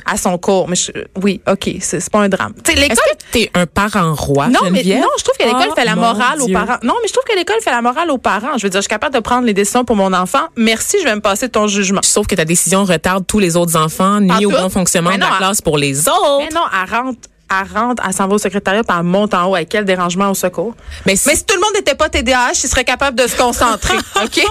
à 0.06 0.18
son 0.18 0.38
cours. 0.46 0.68
Mais 0.68 0.76
je- 0.76 0.92
oui, 1.22 1.42
OK, 1.48 1.70
c'est 1.82 2.10
pas 2.10 2.20
un 2.20 2.30
drame. 2.30 2.54
Tu 2.64 2.72
sais, 2.72 2.78
l'école 2.80 2.92
Est-ce 2.98 3.14
que 3.26 3.32
t'es 3.32 3.52
un 3.54 3.66
parent 3.66 4.14
roi, 4.14 4.48
non, 4.48 4.60
mais 4.72 4.84
non, 4.84 5.08
je 5.18 5.24
trouve 5.24 5.38
que 5.38 5.44
l'école 5.44 5.68
Oh, 5.72 5.76
fait 5.76 5.86
la 5.86 5.96
morale 5.96 6.42
aux 6.42 6.48
parents. 6.48 6.78
Non, 6.84 6.96
mais 7.02 7.08
je 7.08 7.14
trouve 7.14 7.26
que 7.30 7.36
l'école 7.38 7.58
fait 7.62 7.72
la 7.72 7.82
morale 7.82 8.10
aux 8.12 8.18
parents. 8.18 8.58
Je 8.58 8.64
veux 8.64 8.70
dire, 8.70 8.80
je 8.80 8.84
suis 8.84 8.90
capable 8.90 9.14
de 9.14 9.20
prendre 9.20 9.46
les 9.46 9.54
décisions 9.54 9.86
pour 9.86 9.96
mon 9.96 10.14
enfant. 10.14 10.40
Merci, 10.56 10.98
je 11.00 11.04
vais 11.06 11.16
me 11.16 11.22
passer 11.22 11.48
de 11.48 11.52
ton 11.52 11.68
jugement. 11.68 12.02
Sauf 12.04 12.28
que 12.28 12.36
ta 12.36 12.46
décision 12.46 12.84
retarde 12.86 13.26
tous 13.28 13.40
les 13.40 13.56
autres 13.56 13.76
enfants, 13.76 14.20
ni 14.38 14.46
au 14.46 14.52
bon 14.52 14.70
fonctionnement 14.70 15.10
Mais 15.12 15.18
de 15.18 15.22
la 15.22 15.38
classe 15.38 15.62
pour 15.62 15.78
les 15.78 16.08
autres. 16.08 16.38
Mais 16.40 16.50
non, 16.54 16.62
elle 16.72 16.90
rentre, 16.96 17.30
elle 17.52 17.78
rentre, 17.78 18.04
elle 18.06 18.14
s'en 18.14 18.28
va 18.28 18.36
au 18.36 18.38
secrétariat, 18.38 18.84
puis 18.84 18.96
elle 18.98 19.04
monte 19.06 19.34
en 19.34 19.46
haut 19.50 19.56
avec 19.56 19.70
quel 19.70 19.86
dérangement 19.86 20.30
au 20.30 20.34
secours. 20.34 20.76
Mais 21.06 21.16
si- 21.16 21.28
Mais 21.30 21.36
si 21.36 21.46
tout 21.46 21.56
le 21.56 21.62
monde 21.62 21.74
n'était 21.76 21.96
pas 21.96 22.10
TDAH, 22.10 22.52
il 22.64 22.70
serait 22.70 22.84
capable 22.84 23.18
de 23.18 23.28
se 23.28 23.36
concentrer, 23.36 23.98
OK? 24.24 24.42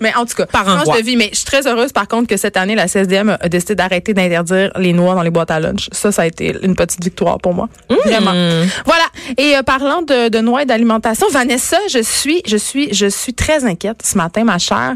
mais 0.00 0.14
en 0.14 0.24
tout 0.26 0.34
cas, 0.34 0.46
Parent 0.46 0.82
tranche 0.82 0.96
de 0.98 1.02
vie. 1.02 1.16
Mais 1.16 1.30
je 1.32 1.36
suis 1.36 1.44
très 1.44 1.66
heureuse, 1.66 1.92
par 1.92 2.08
contre, 2.08 2.28
que 2.28 2.36
cette 2.36 2.56
année, 2.56 2.74
la 2.74 2.86
CSDM 2.88 3.36
a 3.40 3.48
décidé 3.48 3.74
d'arrêter 3.74 4.14
d'interdire 4.14 4.70
les 4.76 4.92
noix 4.92 5.14
dans 5.14 5.22
les 5.22 5.30
boîtes 5.30 5.50
à 5.50 5.60
lunch. 5.60 5.88
Ça, 5.92 6.12
ça 6.12 6.22
a 6.22 6.26
été 6.26 6.56
une 6.62 6.74
petite 6.74 7.02
victoire 7.02 7.38
pour 7.38 7.54
moi. 7.54 7.68
Vraiment. 8.04 8.32
Voilà. 8.84 9.04
Et 9.38 9.56
euh, 9.56 9.62
parlant 9.62 10.02
de, 10.02 10.28
de 10.28 10.38
noix 10.40 10.62
et 10.62 10.66
d'alimentation, 10.66 11.26
Vanessa, 11.30 11.78
je 11.90 12.02
suis, 12.02 12.42
je 12.46 12.56
suis, 12.56 12.92
je 12.92 13.06
suis 13.06 13.34
très 13.34 13.64
inquiète 13.64 14.02
ce 14.04 14.16
matin, 14.18 14.44
ma 14.44 14.58
chère. 14.58 14.94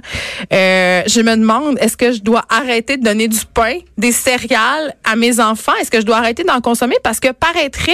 Euh, 0.53 1.03
je 1.07 1.21
me 1.21 1.37
demande, 1.37 1.79
est-ce 1.81 1.97
que 1.97 2.13
je 2.13 2.21
dois 2.21 2.43
arrêter 2.49 2.97
de 2.97 3.05
donner 3.05 3.29
du 3.29 3.41
pain, 3.53 3.79
des 3.97 4.13
céréales 4.13 4.95
à 5.05 5.17
mes 5.17 5.41
enfants? 5.41 5.73
Est-ce 5.81 5.91
que 5.91 6.01
je 6.01 6.07
dois 6.07 6.17
arrêter 6.17 6.45
d'en 6.45 6.61
consommer? 6.61 6.97
Parce 7.03 7.14
que 7.21 7.33
paraîtrait 7.33 7.93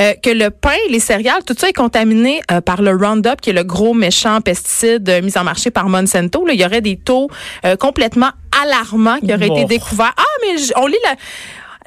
euh, 0.00 0.14
que 0.22 0.30
le 0.30 0.50
pain, 0.50 0.76
les 0.90 1.00
céréales, 1.00 1.44
tout 1.44 1.54
ça 1.58 1.68
est 1.68 1.72
contaminé 1.72 2.40
euh, 2.50 2.60
par 2.60 2.82
le 2.82 2.90
Roundup, 2.90 3.40
qui 3.40 3.50
est 3.50 3.54
le 3.54 3.64
gros 3.64 3.94
méchant 3.94 4.40
pesticide 4.40 5.08
euh, 5.08 5.22
mis 5.22 5.36
en 5.36 5.44
marché 5.44 5.70
par 5.70 5.88
Monsanto. 5.88 6.46
Là, 6.46 6.52
il 6.52 6.60
y 6.60 6.64
aurait 6.64 6.80
des 6.80 6.96
taux 6.96 7.28
euh, 7.64 7.76
complètement 7.76 8.30
alarmants 8.62 9.18
qui 9.18 9.32
auraient 9.32 9.48
été 9.48 9.64
découverts. 9.64 10.14
Ah, 10.16 10.22
mais 10.42 10.60
on 10.76 10.86
lit 10.86 10.96
la... 11.04 11.14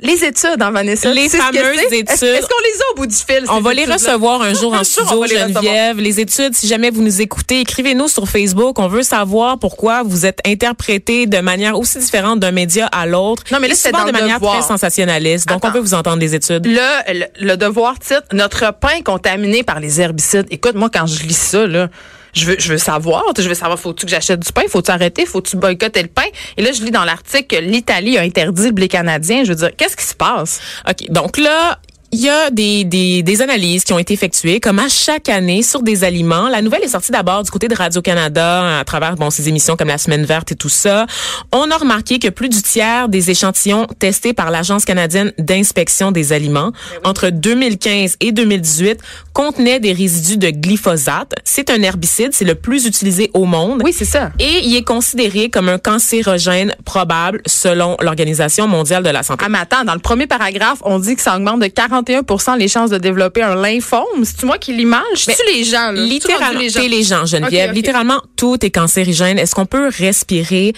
Les 0.02 0.24
études, 0.26 0.62
hein, 0.62 0.72
Vanessa? 0.72 1.12
Les 1.14 1.24
Tu 1.24 1.30
sais 1.30 1.38
fameuses 1.38 1.80
études. 1.92 2.10
Est-ce 2.10 2.20
qu'on 2.22 2.64
les 2.64 2.82
a 2.82 2.92
au 2.92 2.96
bout 2.98 3.08
du 3.08 3.16
fil? 3.16 3.46
On 3.50 3.62
va 3.62 3.74
les 3.74 3.86
recevoir 3.86 4.42
un 4.42 4.54
jour 4.54 4.74
en 4.80 4.84
studio, 4.84 5.24
les 5.24 5.42
recevoir. 5.42 5.64
Geneviève. 5.64 5.98
Les 6.00 6.20
études, 6.20 6.54
si 6.56 6.68
jamais 6.68 6.90
vous 6.90 7.02
nous 7.02 7.22
écoutez, 7.22 7.62
écrivez-nous 7.62 8.08
sur 8.08 8.28
Facebook. 8.28 8.78
On 8.80 8.88
veut 8.88 9.04
savoir 9.04 9.58
pourquoi 9.58 10.04
vous 10.04 10.26
êtes 10.26 10.40
interprété 10.46 11.28
de 11.28 11.38
manière 11.40 11.78
aussi 11.80 12.00
différente 12.00 12.40
d'un 12.40 12.52
média 12.52 12.88
à 12.88 13.06
l'autre. 13.06 13.44
Non, 13.52 13.60
mais 13.62 13.68
là, 13.68 13.76
c'est 13.76 13.92
de 13.92 14.12
manière 14.12 14.40
devoir. 14.40 14.60
très 14.60 14.68
sensationnaliste. 14.68 15.48
Donc, 15.48 15.58
Attends. 15.58 15.70
on 15.70 15.72
veut 15.72 15.80
vous 15.82 15.94
entendre 15.94 16.20
les 16.20 16.36
études. 16.36 16.66
Le, 16.66 17.14
le, 17.14 17.26
le 17.40 17.58
devoir 17.58 17.98
titre, 18.00 18.24
notre 18.34 18.74
pain 18.74 19.02
contaminé 19.04 19.64
par 19.64 19.80
les 19.80 20.02
herbicides. 20.02 20.48
Écoute, 20.52 20.76
moi, 20.76 20.90
quand 20.94 21.06
je 21.08 21.24
lis 21.24 21.34
ça, 21.38 21.66
là, 21.68 21.88
je 22.36 22.46
veux, 22.46 22.56
je 22.60 22.72
veux 22.74 22.78
savoir. 22.78 23.24
Je 23.38 23.48
veux 23.48 23.56
savoir, 23.56 23.80
faut-tu 23.80 24.06
que 24.06 24.12
j'achète 24.12 24.42
du 24.42 24.52
pain? 24.52 24.64
Faut-tu 24.68 24.92
arrêter? 24.92 25.26
Faut-tu 25.26 25.56
boycotter 25.56 26.02
le 26.02 26.10
pain? 26.10 26.26
Et 26.58 26.62
là, 26.62 26.72
je 26.72 26.84
lis 26.84 26.92
dans 26.92 27.06
l'article 27.06 27.56
que 27.56 27.62
l'Italie 27.62 28.18
a 28.18 28.22
interdit 28.22 28.66
le 28.66 28.72
blé 28.72 28.88
canadien. 28.88 29.44
Je 29.44 29.50
veux 29.50 29.56
dire, 29.56 29.72
qu'est-ce 29.76 29.96
qui 29.96 30.04
se 30.06 30.16
passe? 30.16 30.60
OK. 30.88 31.10
Donc 31.10 31.38
là, 31.38 31.80
il 32.16 32.22
y 32.22 32.30
a 32.30 32.50
des, 32.50 32.86
des, 32.86 33.24
des 33.24 33.42
analyses 33.42 33.84
qui 33.84 33.92
ont 33.92 34.00
été 34.00 34.14
effectuées, 34.14 34.62
comme 34.62 34.80
à 34.80 34.88
chaque 34.88 35.28
année, 35.28 35.62
sur 35.64 35.82
des 35.82 36.06
aliments. 36.06 36.48
La 36.48 36.62
nouvelle 36.62 36.82
est 36.82 36.88
sortie 36.88 37.12
d'abord 37.12 37.44
du 37.44 37.52
côté 37.52 37.68
de 37.68 37.76
Radio-Canada, 37.76 38.80
à 38.80 38.86
travers 38.86 39.16
bon, 39.18 39.30
ses 39.30 39.50
émissions 39.50 39.76
comme 39.76 39.90
La 39.90 39.98
Semaine 39.98 40.24
verte 40.24 40.54
et 40.54 40.56
tout 40.56 40.70
ça. 40.70 41.08
On 41.52 41.70
a 41.70 41.76
remarqué 41.78 42.18
que 42.18 42.30
plus 42.30 42.48
du 42.48 42.62
tiers 42.62 43.10
des 43.10 43.32
échantillons 43.32 43.86
testés 44.00 44.32
par 44.32 44.50
l'Agence 44.50 44.86
canadienne 44.86 45.34
d'inspection 45.38 46.14
des 46.14 46.32
aliments 46.32 46.72
entre 47.04 47.32
2015 47.32 48.16
et 48.22 48.32
2018 48.32 48.98
contenaient 49.34 49.82
des 49.82 49.92
résidus 49.92 50.38
de 50.38 50.52
glyphosate. 50.52 51.34
C'est 51.44 51.70
un 51.70 51.82
herbicide, 51.82 52.30
c'est 52.32 52.46
le 52.46 52.56
plus 52.56 52.86
utilisé 52.86 53.30
au 53.34 53.44
monde. 53.44 53.82
Oui, 53.84 53.92
c'est 53.92 54.06
ça. 54.06 54.32
Et 54.40 54.62
il 54.64 54.74
est 54.78 54.86
considéré 54.86 55.50
comme 55.50 55.68
un 55.68 55.80
cancérogène 55.80 56.78
probable 56.86 57.42
selon 57.46 57.98
l'Organisation 58.00 58.70
mondiale 58.70 59.04
de 59.04 59.10
la 59.10 59.22
santé. 59.22 59.44
Ah, 59.46 59.50
mais 59.50 59.58
attends, 59.58 59.84
dans 59.84 59.96
le 59.96 60.00
premier 60.00 60.28
paragraphe, 60.28 60.80
on 60.86 60.98
dit 60.98 61.18
que 61.18 61.22
ça 61.22 61.36
augmente 61.36 61.60
de 61.60 61.68
41 62.06 62.58
les 62.58 62.68
chances 62.68 62.90
de 62.90 62.98
développer 62.98 63.42
un 63.42 63.56
lymphome. 63.56 64.24
C'est-tu 64.24 64.46
moi 64.46 64.58
qui 64.58 64.74
lis 64.74 64.86
mal? 64.86 65.04
Je 65.16 65.22
suis 65.22 65.34
les 65.54 65.64
gens, 65.64 65.92
là. 65.92 66.02
Littéralement, 66.02 66.60
les 66.60 66.70
gens. 66.70 66.82
les 66.82 67.04
gens, 67.04 67.26
Geneviève. 67.26 67.72
Littéralement, 67.72 68.22
tout 68.36 68.64
est 68.66 68.72
cancérigène. 68.72 69.40
Est-ce 69.40 69.56
qu'on 69.56 69.66
peut 69.66 69.90
respirer? 69.98 70.74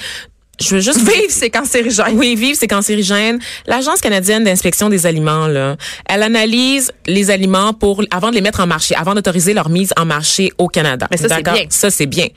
Je 0.60 0.76
veux 0.76 0.82
juste 0.82 1.00
Vive, 1.00 1.30
c'est 1.30 1.52
cancérigène. 1.52 2.18
Oui, 2.18 2.36
vivre, 2.36 2.58
c'est 2.60 2.68
cancérigène. 2.68 3.40
L'Agence 3.68 4.02
canadienne 4.02 4.44
d'inspection 4.44 4.90
des 4.90 5.06
aliments, 5.06 5.48
là, 5.48 5.78
elle 6.08 6.24
analyse 6.24 6.92
les 7.06 7.30
aliments 7.30 7.74
pour 7.74 8.04
avant 8.10 8.32
de 8.32 8.36
les 8.36 8.42
mettre 8.42 8.60
en 8.62 8.68
marché, 8.68 8.96
avant 8.96 9.14
d'autoriser 9.14 9.54
leur 9.54 9.70
mise 9.70 9.94
en 9.98 10.06
marché 10.06 10.52
au 10.58 10.68
Canada. 10.68 11.08
Mais 11.12 11.18
ça, 11.18 11.28
c'est 11.30 11.44
bien. 11.44 11.66
Ça, 11.70 11.92
c'est 11.92 12.08
bien. 12.08 12.28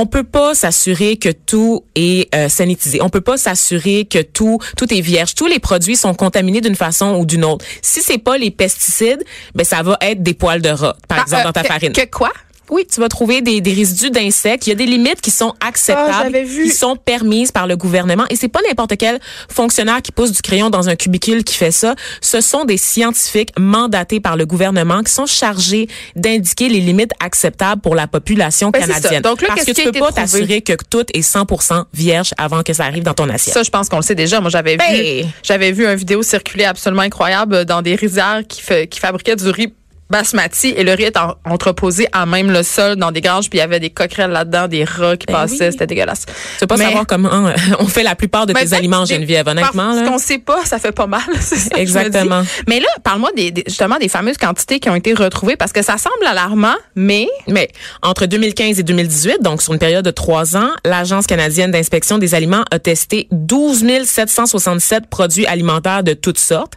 On 0.00 0.06
peut 0.06 0.22
pas 0.22 0.54
s'assurer 0.54 1.16
que 1.16 1.28
tout 1.30 1.84
est 1.96 2.32
euh, 2.34 2.48
sanitisé. 2.48 3.02
On 3.02 3.08
peut 3.08 3.20
pas 3.20 3.36
s'assurer 3.36 4.04
que 4.04 4.22
tout 4.22 4.58
tout 4.76 4.92
est 4.94 5.00
vierge. 5.00 5.34
Tous 5.34 5.46
les 5.48 5.58
produits 5.58 5.96
sont 5.96 6.14
contaminés 6.14 6.60
d'une 6.60 6.76
façon 6.76 7.16
ou 7.16 7.26
d'une 7.26 7.44
autre. 7.44 7.64
Si 7.82 8.00
c'est 8.00 8.18
pas 8.18 8.38
les 8.38 8.52
pesticides, 8.52 9.24
ben 9.56 9.64
ça 9.64 9.82
va 9.82 9.96
être 10.00 10.22
des 10.22 10.34
poils 10.34 10.62
de 10.62 10.68
rat, 10.68 10.96
par 11.08 11.18
Ah, 11.18 11.22
exemple 11.22 11.40
euh, 11.42 11.44
dans 11.46 11.52
ta 11.52 11.62
que- 11.62 11.66
farine. 11.66 11.92
Que 11.92 12.06
quoi? 12.08 12.30
Oui, 12.70 12.86
tu 12.92 13.00
vas 13.00 13.08
trouver 13.08 13.40
des, 13.42 13.60
des 13.60 13.72
résidus 13.72 14.10
d'insectes. 14.10 14.66
Il 14.66 14.70
y 14.70 14.72
a 14.72 14.76
des 14.76 14.86
limites 14.86 15.20
qui 15.20 15.30
sont 15.30 15.54
acceptables, 15.66 16.36
Ah, 16.36 16.42
vu. 16.42 16.64
qui 16.64 16.70
sont 16.70 16.96
permises 16.96 17.50
par 17.52 17.66
le 17.66 17.76
gouvernement. 17.76 18.24
Et 18.30 18.36
c'est 18.36 18.48
pas 18.48 18.60
n'importe 18.68 18.96
quel 18.96 19.20
fonctionnaire 19.50 20.02
qui 20.02 20.12
pousse 20.12 20.32
du 20.32 20.42
crayon 20.42 20.70
dans 20.70 20.88
un 20.88 20.96
cubicule 20.96 21.44
qui 21.44 21.54
fait 21.54 21.70
ça. 21.70 21.94
Ce 22.20 22.40
sont 22.40 22.64
des 22.64 22.76
scientifiques 22.76 23.52
mandatés 23.58 24.20
par 24.20 24.36
le 24.36 24.46
gouvernement 24.46 25.02
qui 25.02 25.12
sont 25.12 25.26
chargés 25.26 25.88
d'indiquer 26.16 26.68
les 26.68 26.80
limites 26.80 27.12
acceptables 27.20 27.80
pour 27.80 27.94
la 27.94 28.06
population 28.06 28.70
Ben, 28.70 28.80
canadienne. 28.86 29.22
Donc 29.22 29.40
là, 29.42 29.48
Parce 29.48 29.60
que 29.62 29.66
qu'est-ce 29.72 29.82
tu 29.88 29.92
peux 29.92 29.98
pas 30.00 30.12
t'assurer 30.12 30.60
que 30.62 30.72
tout 30.90 31.04
est 31.14 31.20
100% 31.20 31.84
vierge 31.94 32.30
avant 32.38 32.62
que 32.62 32.72
ça 32.72 32.84
arrive 32.84 33.02
dans 33.02 33.14
ton 33.14 33.28
assiette. 33.28 33.54
Ça, 33.54 33.62
je 33.62 33.70
pense 33.70 33.88
qu'on 33.88 33.96
le 33.96 34.02
sait 34.02 34.14
déjà. 34.14 34.40
Moi, 34.40 34.50
j'avais 34.50 34.76
Ben. 34.76 34.92
vu, 35.22 35.28
j'avais 35.42 35.72
vu 35.72 35.86
une 35.86 35.94
vidéo 35.94 36.22
circuler 36.22 36.64
absolument 36.64 37.02
incroyable 37.02 37.64
dans 37.64 37.82
des 37.82 37.94
rizières 37.94 38.42
qui, 38.48 38.60
fait, 38.62 38.86
qui 38.86 39.00
fabriquaient 39.00 39.36
du 39.36 39.48
riz 39.50 39.72
basmati 40.10 40.68
et 40.76 40.84
le 40.84 40.92
riz 40.92 41.04
est 41.04 41.16
en- 41.16 41.34
entreposé 41.44 42.08
à 42.12 42.26
même 42.26 42.50
le 42.50 42.62
sol 42.62 42.96
dans 42.96 43.10
des 43.12 43.20
granges 43.20 43.50
puis 43.50 43.58
il 43.58 43.60
y 43.60 43.64
avait 43.64 43.80
des 43.80 43.90
coquerelles 43.90 44.30
là-dedans, 44.30 44.68
des 44.68 44.84
rats 44.84 45.16
qui 45.16 45.26
Ben 45.26 45.34
passaient, 45.34 45.66
oui. 45.66 45.72
c'était 45.72 45.86
dégueulasse. 45.86 46.24
Tu 46.26 46.32
veux 46.62 46.66
pas 46.66 46.76
Mais- 46.76 46.84
savoir 46.84 47.06
comment 47.06 47.46
euh, 47.48 47.52
on 47.78 47.86
fait 47.86 48.02
la 48.02 48.14
plupart 48.14 48.46
de 48.46 48.52
Ben, 48.52 48.60
tes 48.66 48.74
aliments, 48.74 49.04
des- 49.04 49.14
Geneviève, 49.14 49.46
honnêtement. 49.48 49.84
par- 49.84 49.94
Ce 49.94 50.00
là. 50.00 50.08
qu'on 50.08 50.18
sait 50.18 50.38
pas, 50.38 50.64
ça 50.64 50.78
fait 50.78 50.92
pas 50.92 51.06
mal. 51.06 51.20
ça 51.40 51.56
Exactement. 51.76 52.42
Mais 52.68 52.80
là, 52.80 52.88
parle-moi 53.04 53.30
des, 53.36 53.50
des- 53.50 53.64
justement 53.66 53.98
des 53.98 54.08
fameuses 54.08 54.38
quantités 54.38 54.80
qui 54.80 54.88
ont 54.90 54.94
été 54.94 55.14
retrouvées 55.14 55.56
parce 55.56 55.72
que 55.72 55.82
ça 55.82 55.98
semble 55.98 56.26
alarmant, 56.26 56.74
mais 56.94 57.26
Mais 57.46 57.68
entre 58.02 58.26
2015 58.26 58.78
et 58.78 58.82
2018, 58.82 59.42
donc 59.42 59.62
sur 59.62 59.72
une 59.72 59.78
période 59.78 60.04
de 60.04 60.10
trois 60.10 60.56
ans, 60.56 60.70
l'Agence 60.84 61.26
canadienne 61.26 61.70
d'inspection 61.70 62.18
des 62.18 62.34
aliments 62.34 62.64
a 62.70 62.78
testé 62.78 63.28
12 63.32 63.84
767 64.04 65.06
produits 65.08 65.46
alimentaires 65.46 66.02
de 66.02 66.14
toutes 66.14 66.38
sortes. 66.38 66.74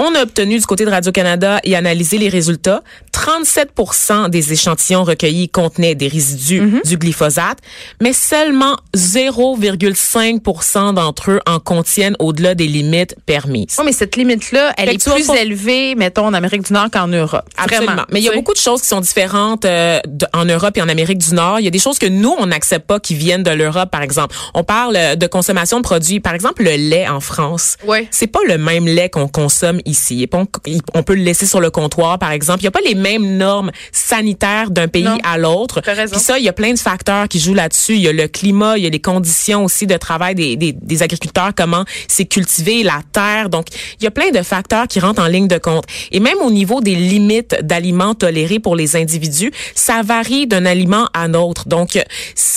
On 0.00 0.14
a 0.14 0.22
obtenu 0.22 0.58
du 0.58 0.64
côté 0.66 0.84
de 0.84 0.90
Radio-Canada 0.90 1.58
et 1.64 1.74
analysé 1.74 2.18
les 2.18 2.28
résultats. 2.28 2.82
37% 3.12 4.28
des 4.30 4.52
échantillons 4.52 5.02
recueillis 5.02 5.48
contenaient 5.48 5.94
des 5.96 6.06
résidus 6.08 6.60
Mhm. 6.60 6.80
du 6.84 6.96
glyphosate, 6.98 7.58
mais 8.00 8.12
seulement 8.12 8.76
0,5% 8.94 10.92
d'entre 10.92 11.32
eux 11.32 11.40
en 11.46 11.58
contiennent 11.58 12.14
au-delà 12.18 12.54
des 12.54 12.66
limites 12.66 13.16
permises. 13.26 13.74
oui, 13.78 13.84
mais 13.86 13.92
cette 13.92 14.16
limite-là, 14.16 14.72
elle 14.76 14.90
est 14.90 15.02
plus 15.04 15.28
élevée, 15.30 15.94
mettons, 15.94 16.26
en 16.26 16.34
Amérique 16.34 16.62
du 16.62 16.72
Nord 16.72 16.90
qu'en 16.92 17.08
Europe. 17.08 17.42
Absolument. 17.56 17.86
Vraiment. 17.92 18.06
Mais 18.12 18.20
il 18.20 18.24
y 18.24 18.28
a 18.28 18.32
beaucoup 18.34 18.52
de 18.52 18.58
choses 18.58 18.82
qui 18.82 18.88
sont 18.88 19.00
différentes 19.00 19.64
euh, 19.64 19.98
de- 20.06 20.26
en 20.32 20.44
Europe 20.44 20.76
et 20.76 20.82
en 20.82 20.88
Amérique 20.88 21.18
du 21.18 21.34
Nord. 21.34 21.60
Il 21.60 21.64
y 21.64 21.68
a 21.68 21.70
des 21.70 21.78
choses 21.78 21.98
que 21.98 22.06
nous, 22.06 22.34
on 22.38 22.46
n'accepte 22.46 22.86
pas 22.86 23.00
qui 23.00 23.14
viennent 23.14 23.42
de 23.42 23.50
l'Europe, 23.50 23.90
par 23.90 24.02
exemple. 24.02 24.34
On 24.54 24.62
parle 24.64 24.96
euh, 24.96 25.16
de 25.16 25.26
consommation 25.26 25.78
de 25.78 25.82
produits. 25.82 26.20
Par 26.20 26.34
exemple, 26.34 26.62
le 26.62 26.76
lait 26.76 27.08
en 27.08 27.20
France. 27.20 27.76
Ouais. 27.86 28.06
C'est 28.10 28.26
pas 28.26 28.40
le 28.46 28.58
même 28.58 28.86
lait 28.86 29.08
qu'on 29.08 29.28
consomme 29.28 29.80
ici. 29.88 30.22
Et 30.22 30.28
on, 30.32 30.46
on 30.94 31.02
peut 31.02 31.14
le 31.14 31.22
laisser 31.22 31.46
sur 31.46 31.60
le 31.60 31.70
comptoir, 31.70 32.18
par 32.18 32.30
exemple. 32.30 32.60
Il 32.60 32.64
n'y 32.64 32.68
a 32.68 32.72
pas 32.72 32.80
les 32.86 32.94
mêmes 32.94 33.36
normes 33.36 33.70
sanitaires 33.92 34.70
d'un 34.70 34.88
pays 34.88 35.02
Non. 35.04 35.18
à 35.24 35.38
l'autre. 35.38 35.80
Puis 35.80 36.20
ça, 36.20 36.38
il 36.38 36.44
y 36.44 36.48
a 36.48 36.52
plein 36.52 36.72
de 36.72 36.78
facteurs 36.78 37.28
qui 37.28 37.40
jouent 37.40 37.54
là-dessus. 37.54 37.94
Il 37.94 38.00
y 38.02 38.08
a 38.08 38.12
le 38.12 38.28
climat, 38.28 38.76
il 38.78 38.84
y 38.84 38.86
a 38.86 38.90
les 38.90 39.00
conditions 39.00 39.64
aussi 39.64 39.86
de 39.86 39.96
travail 39.96 40.34
des, 40.34 40.56
des, 40.56 40.72
des 40.72 41.02
agriculteurs, 41.02 41.50
comment 41.56 41.84
c'est 42.08 42.24
cultivé, 42.26 42.82
la 42.82 43.00
terre. 43.12 43.48
Donc, 43.48 43.66
il 44.00 44.04
y 44.04 44.06
a 44.06 44.10
plein 44.10 44.30
de 44.30 44.42
facteurs 44.42 44.86
qui 44.88 45.00
rentrent 45.00 45.22
en 45.22 45.26
ligne 45.26 45.48
de 45.48 45.58
compte. 45.58 45.84
Et 46.12 46.20
même 46.20 46.38
au 46.42 46.50
niveau 46.50 46.80
des 46.80 46.94
limites 46.94 47.56
d'aliments 47.62 48.14
tolérés 48.14 48.58
pour 48.60 48.76
les 48.76 48.96
individus, 48.96 49.50
ça 49.74 50.02
varie 50.02 50.46
d'un 50.46 50.64
aliment 50.66 51.06
à 51.14 51.22
un 51.22 51.34
autre. 51.34 51.68
Donc, 51.68 51.98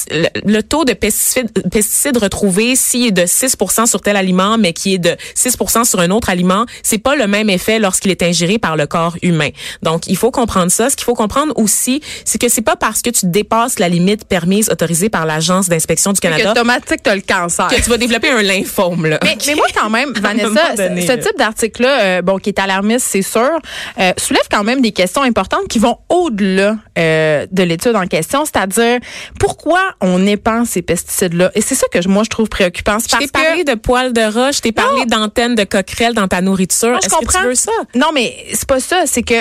le 0.09 0.61
taux 0.61 0.85
de 0.85 0.93
pesticides, 0.93 1.51
pesticides 1.69 2.17
retrouvés, 2.17 2.75
s'il 2.75 3.07
est 3.07 3.11
de 3.11 3.23
6% 3.23 3.85
sur 3.87 4.01
tel 4.01 4.15
aliment, 4.15 4.57
mais 4.57 4.73
qui 4.73 4.93
est 4.95 4.99
de 4.99 5.15
6% 5.35 5.85
sur 5.85 5.99
un 5.99 6.09
autre 6.11 6.29
aliment, 6.29 6.65
c'est 6.83 6.97
pas 6.97 7.15
le 7.15 7.20
même 7.23 7.49
effet 7.49 7.79
lorsqu'il 7.79 8.11
est 8.11 8.23
ingéré 8.23 8.59
par 8.59 8.75
le 8.75 8.87
corps 8.87 9.17
humain. 9.21 9.49
Donc, 9.81 10.07
il 10.07 10.17
faut 10.17 10.31
comprendre 10.31 10.71
ça. 10.71 10.89
Ce 10.89 10.95
qu'il 10.95 11.05
faut 11.05 11.13
comprendre 11.13 11.53
aussi, 11.55 12.01
c'est 12.25 12.39
que 12.39 12.49
c'est 12.49 12.61
pas 12.61 12.75
parce 12.75 13.01
que 13.01 13.09
tu 13.09 13.25
dépasses 13.27 13.79
la 13.79 13.89
limite 13.89 14.25
permise 14.25 14.69
autorisée 14.69 15.09
par 15.09 15.25
l'agence 15.25 15.69
d'inspection 15.69 16.13
du 16.13 16.19
Que 16.19 16.27
Canada 16.27 16.51
automatique, 16.51 17.01
t'as 17.03 17.15
le 17.15 17.21
cancer. 17.21 17.67
que 17.67 17.81
tu 17.81 17.89
vas 17.89 17.97
développer 17.97 18.29
un 18.29 18.41
lymphome 18.41 19.05
là. 19.05 19.19
Mais, 19.23 19.37
mais 19.47 19.55
moi, 19.55 19.67
quand 19.73 19.89
même, 19.89 20.13
Vanessa, 20.15 20.75
donné, 20.75 21.05
ce, 21.05 21.13
type 21.13 21.37
d'article-là, 21.37 22.01
euh, 22.01 22.21
bon, 22.21 22.37
qui 22.37 22.49
est 22.49 22.59
alarmiste, 22.59 23.07
c'est 23.09 23.21
sûr, 23.21 23.59
euh, 23.99 24.11
soulève 24.17 24.43
quand 24.49 24.63
même 24.63 24.81
des 24.81 24.91
questions 24.91 25.21
importantes 25.21 25.67
qui 25.69 25.79
vont 25.79 25.97
au-delà 26.09 26.77
euh, 26.97 27.45
de 27.51 27.63
l'étude 27.63 27.95
en 27.95 28.05
question, 28.07 28.45
c'est-à-dire 28.45 28.99
pourquoi 29.39 29.79
on 30.01 30.25
épand 30.25 30.65
ces 30.65 30.81
pesticides-là? 30.81 31.51
Et 31.55 31.61
c'est 31.61 31.75
ça 31.75 31.87
que 31.91 32.07
moi, 32.07 32.23
je 32.23 32.29
trouve 32.29 32.49
préoccupant. 32.49 32.97
C'est 32.99 33.11
Je 33.11 33.17
t'ai 33.17 33.27
parlé 33.27 33.63
que... 33.63 33.71
de 33.71 33.75
poils 33.75 34.13
de 34.13 34.21
roche, 34.21 34.57
je 34.57 34.61
t'ai 34.61 34.71
parlé 34.71 35.05
d'antennes 35.05 35.55
de 35.55 35.63
coquerelles 35.63 36.13
dans 36.13 36.27
ta 36.27 36.41
nourriture. 36.41 36.99
Je 37.11 37.15
Est-ce 37.15 37.19
que 37.19 37.25
comprends? 37.25 37.41
tu 37.41 37.47
veux 37.47 37.55
ça? 37.55 37.71
Non, 37.95 38.07
mais 38.13 38.45
c'est 38.53 38.67
pas 38.67 38.79
ça. 38.79 39.03
C'est 39.05 39.23
que 39.23 39.35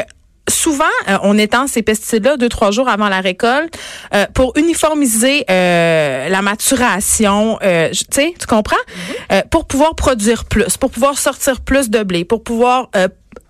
souvent, 0.49 0.85
euh, 1.09 1.19
on 1.23 1.39
étend 1.39 1.67
ces 1.69 1.83
pesticides-là 1.83 2.37
deux, 2.37 2.49
trois 2.49 2.71
jours 2.73 2.89
avant 2.89 3.09
la 3.09 3.21
récolte 3.21 3.73
euh, 4.15 4.27
pour 4.35 4.53
uniformiser 4.57 5.45
euh, 5.49 6.29
la 6.29 6.43
maturation. 6.43 7.59
euh, 7.63 7.91
tu 7.91 8.05
sais, 8.11 8.35
tu 8.39 8.47
comprends? 8.47 8.77
Euh, 9.33 9.43
pour 9.51 9.67
pouvoir 9.67 9.95
produire 9.95 10.45
plus, 10.47 10.77
pour 10.77 10.91
pouvoir 10.91 11.19
sortir 11.19 11.61
plus 11.61 11.89
de 11.91 12.03
blé, 12.03 12.25
pour 12.25 12.43
pouvoir... 12.43 12.89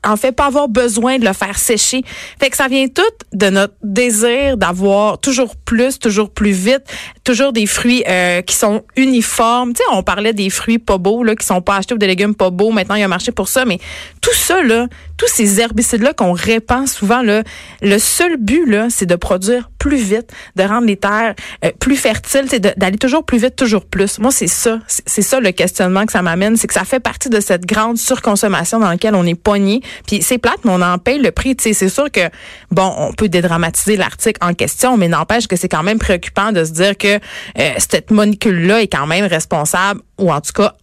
en 0.04 0.16
fait, 0.16 0.33
pas 0.33 0.47
avoir 0.47 0.69
besoin 0.69 1.19
de 1.19 1.25
le 1.25 1.33
faire 1.33 1.59
sécher. 1.59 2.02
Fait 2.40 2.50
que 2.50 2.57
ça 2.57 2.69
vient 2.69 2.87
tout 2.88 3.02
de 3.33 3.50
notre 3.50 3.75
désir 3.83 4.57
d'avoir 4.57 5.19
toujours 5.19 5.57
plus, 5.57 5.99
toujours 5.99 6.30
plus 6.30 6.52
vite, 6.52 6.83
toujours 7.25 7.52
des 7.52 7.66
fruits 7.66 8.02
euh, 8.09 8.42
qui 8.42 8.54
sont 8.54 8.83
uniformes. 8.97 9.73
Tu 9.73 9.78
sais, 9.78 9.85
on 9.92 10.02
parlait 10.02 10.33
des 10.33 10.50
fruits 10.50 10.78
pas 10.78 10.99
beaux, 10.99 11.23
là, 11.23 11.35
qui 11.35 11.47
sont 11.47 11.62
pas 11.62 11.76
achetés 11.76 11.95
ou 11.95 11.99
des 11.99 12.07
légumes 12.07 12.35
pas 12.35 12.50
beaux. 12.50 12.71
Maintenant, 12.71 12.95
il 12.95 13.00
y 13.00 13.02
a 13.02 13.07
un 13.07 13.09
marché 13.09 13.33
pour 13.33 13.49
ça. 13.49 13.64
Mais 13.64 13.78
tout 14.21 14.35
ça, 14.35 14.62
là, 14.62 14.87
tous 15.16 15.28
ces 15.28 15.61
herbicides-là 15.61 16.14
qu'on 16.14 16.33
répand 16.33 16.88
souvent, 16.88 17.23
là, 17.23 17.42
le 17.83 17.99
seul 17.99 18.37
but, 18.37 18.66
là, 18.66 18.88
c'est 18.90 19.07
de 19.07 19.16
produire 19.16 19.71
plus 19.78 19.97
vite, 19.97 20.33
de 20.57 20.62
rendre 20.62 20.87
les 20.87 20.97
terres 20.97 21.35
euh, 21.64 21.73
plus 21.78 21.97
fertiles, 21.97 22.47
c'est 22.49 22.61
d'aller 22.61 22.99
toujours 22.99 23.25
plus 23.25 23.38
vite, 23.38 23.57
toujours 23.57 23.85
plus. 23.85 24.19
Moi, 24.19 24.30
c'est 24.30 24.47
ça. 24.47 24.78
C'est 24.87 25.23
ça 25.23 25.40
le 25.40 25.52
questionnement 25.52 26.07
que 26.07 26.12
ça 26.12 26.23
m'amène. 26.23 26.57
C'est 26.57 26.66
que 26.66 26.75
ça 26.75 26.85
fait 26.85 27.00
partie 27.00 27.28
de 27.28 27.40
cette 27.40 27.66
grande 27.66 27.99
surconsommation 27.99 28.78
dans 28.78 28.88
laquelle 28.88 29.14
on 29.14 29.25
est 29.25 29.35
pogné. 29.35 29.83
Puis 30.06 30.23
c'est 30.23 30.38
plate, 30.38 30.59
mais 30.64 30.73
on 30.73 30.82
en 30.82 30.99
paye 30.99 31.18
le 31.18 31.30
prix. 31.30 31.56
C'est 31.59 31.88
sûr 31.88 32.11
que, 32.11 32.28
bon, 32.70 32.92
on 32.97 33.12
peut 33.12 33.28
dédramatiser 33.28 33.97
l'article 33.97 34.38
en 34.42 34.54
question, 34.54 34.97
mais 34.97 35.09
n'empêche 35.09 35.47
que 35.47 35.56
c'est 35.56 35.68
quand 35.68 35.82
même 35.82 35.99
préoccupant 35.99 36.52
de 36.52 36.64
se 36.64 36.73
dire 36.73 36.97
que 36.97 37.16
euh, 37.16 37.70
cette 37.78 38.11
molécule-là 38.11 38.82
est 38.82 38.88
quand 38.88 39.06
même 39.06 39.25
responsable, 39.25 40.00
ou 40.18 40.32
en 40.32 40.40
tout 40.40 40.52
cas 40.52 40.75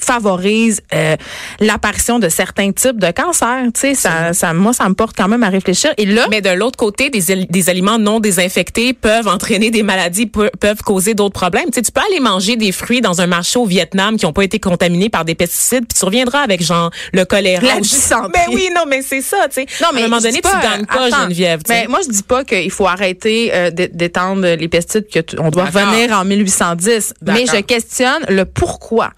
favorise 0.00 0.80
euh, 0.94 1.16
l'apparition 1.60 2.18
de 2.18 2.28
certains 2.28 2.72
types 2.72 2.98
de 2.98 3.10
cancers. 3.10 3.64
Tu 3.74 3.80
sais, 3.80 3.94
ça, 3.94 4.32
ça, 4.32 4.52
moi, 4.54 4.72
ça 4.72 4.88
me 4.88 4.94
porte 4.94 5.16
quand 5.16 5.28
même 5.28 5.42
à 5.42 5.48
réfléchir. 5.48 5.92
Et 5.96 6.06
là, 6.06 6.26
Mais 6.30 6.40
de 6.40 6.50
l'autre 6.50 6.76
côté, 6.76 7.10
des, 7.10 7.46
des 7.46 7.70
aliments 7.70 7.98
non 7.98 8.20
désinfectés 8.20 8.92
peuvent 8.92 9.28
entraîner 9.28 9.70
des 9.70 9.82
maladies, 9.82 10.26
pe- 10.26 10.50
peuvent 10.60 10.82
causer 10.82 11.14
d'autres 11.14 11.34
problèmes. 11.34 11.66
Tu, 11.66 11.74
sais, 11.74 11.82
tu 11.82 11.92
peux 11.92 12.00
aller 12.10 12.20
manger 12.20 12.56
des 12.56 12.72
fruits 12.72 13.00
dans 13.00 13.20
un 13.20 13.26
marché 13.26 13.58
au 13.58 13.64
Vietnam 13.66 14.16
qui 14.16 14.24
n'ont 14.26 14.32
pas 14.32 14.44
été 14.44 14.58
contaminés 14.58 15.08
par 15.08 15.24
des 15.24 15.34
pesticides, 15.34 15.86
puis 15.88 15.98
tu 15.98 16.04
reviendras 16.04 16.40
avec 16.40 16.62
genre 16.62 16.90
le 17.12 17.24
choléra. 17.24 17.60
La. 17.66 17.74
Mais 18.32 18.44
oui, 18.54 18.68
non, 18.74 18.82
mais 18.88 19.02
c'est 19.02 19.20
ça. 19.22 19.48
Tu 19.48 19.62
sais. 19.62 19.66
Non, 19.82 19.88
mais 19.94 20.02
à 20.02 20.04
un 20.04 20.08
moment 20.08 20.20
donné, 20.20 20.32
dis 20.34 20.40
tu 20.42 20.48
gagnes 20.62 20.86
pas, 20.86 21.06
attends, 21.06 21.22
Geneviève. 21.24 21.62
tu 21.62 21.72
sais. 21.72 21.82
Mais 21.82 21.88
moi, 21.88 22.00
je 22.04 22.10
dis 22.10 22.22
pas 22.22 22.44
qu'il 22.44 22.70
faut 22.70 22.86
arrêter 22.86 23.50
euh, 23.52 23.70
d'é- 23.70 23.88
d'étendre 23.88 24.46
les 24.46 24.68
pesticides, 24.68 25.06
que 25.08 25.20
on 25.38 25.50
doit 25.50 25.64
revenir 25.90 26.16
en 26.18 26.24
1810. 26.24 27.14
Mais 27.22 27.44
je 27.46 27.60
questionne 27.62 28.24
le 28.28 28.44
pourquoi. 28.44 29.10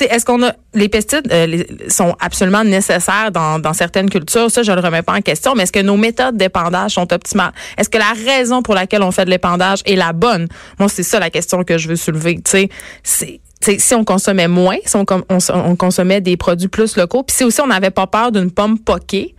Est-ce 0.00 0.24
qu'on 0.24 0.42
a 0.42 0.52
les 0.74 0.88
pesticides 0.88 1.30
euh, 1.32 1.62
sont 1.88 2.14
absolument 2.20 2.64
nécessaires 2.64 3.30
dans, 3.32 3.72
certaines 3.72 4.10
cultures, 4.10 4.50
ça 4.50 4.62
je 4.62 4.72
le 4.72 4.80
remets 4.80 5.02
pas 5.02 5.14
en 5.14 5.20
question, 5.20 5.54
mais 5.54 5.64
est-ce 5.64 5.72
que 5.72 5.80
nos 5.80 5.96
méthodes 5.96 6.36
d'épandage 6.36 6.92
sont 6.92 7.12
optimales? 7.12 7.52
Est-ce 7.76 7.88
que 7.88 7.98
la 7.98 8.12
raison 8.26 8.62
pour 8.62 8.74
laquelle 8.74 9.02
on 9.02 9.10
fait 9.10 9.24
de 9.24 9.30
l'épandage 9.30 9.80
est 9.84 9.96
la 9.96 10.12
bonne? 10.12 10.48
Moi, 10.78 10.88
c'est 10.88 11.02
ça 11.02 11.18
la 11.18 11.30
question 11.30 11.64
que 11.64 11.78
je 11.78 11.88
veux 11.88 11.96
soulever, 11.96 12.40
tu 12.40 12.68
c'est 13.02 13.40
si 13.60 13.94
on 13.94 14.04
consommait 14.04 14.48
moins, 14.48 14.76
si 14.84 14.96
on, 14.96 15.04
on 15.28 15.76
consommait 15.76 16.20
des 16.20 16.36
produits 16.36 16.68
plus 16.68 16.96
locaux, 16.96 17.24
puis 17.24 17.36
si 17.36 17.44
aussi 17.44 17.60
on 17.60 17.66
n'avait 17.66 17.90
pas 17.90 18.06
peur 18.06 18.30
d'une 18.30 18.52
pomme 18.52 18.78
poquée, 18.78 19.34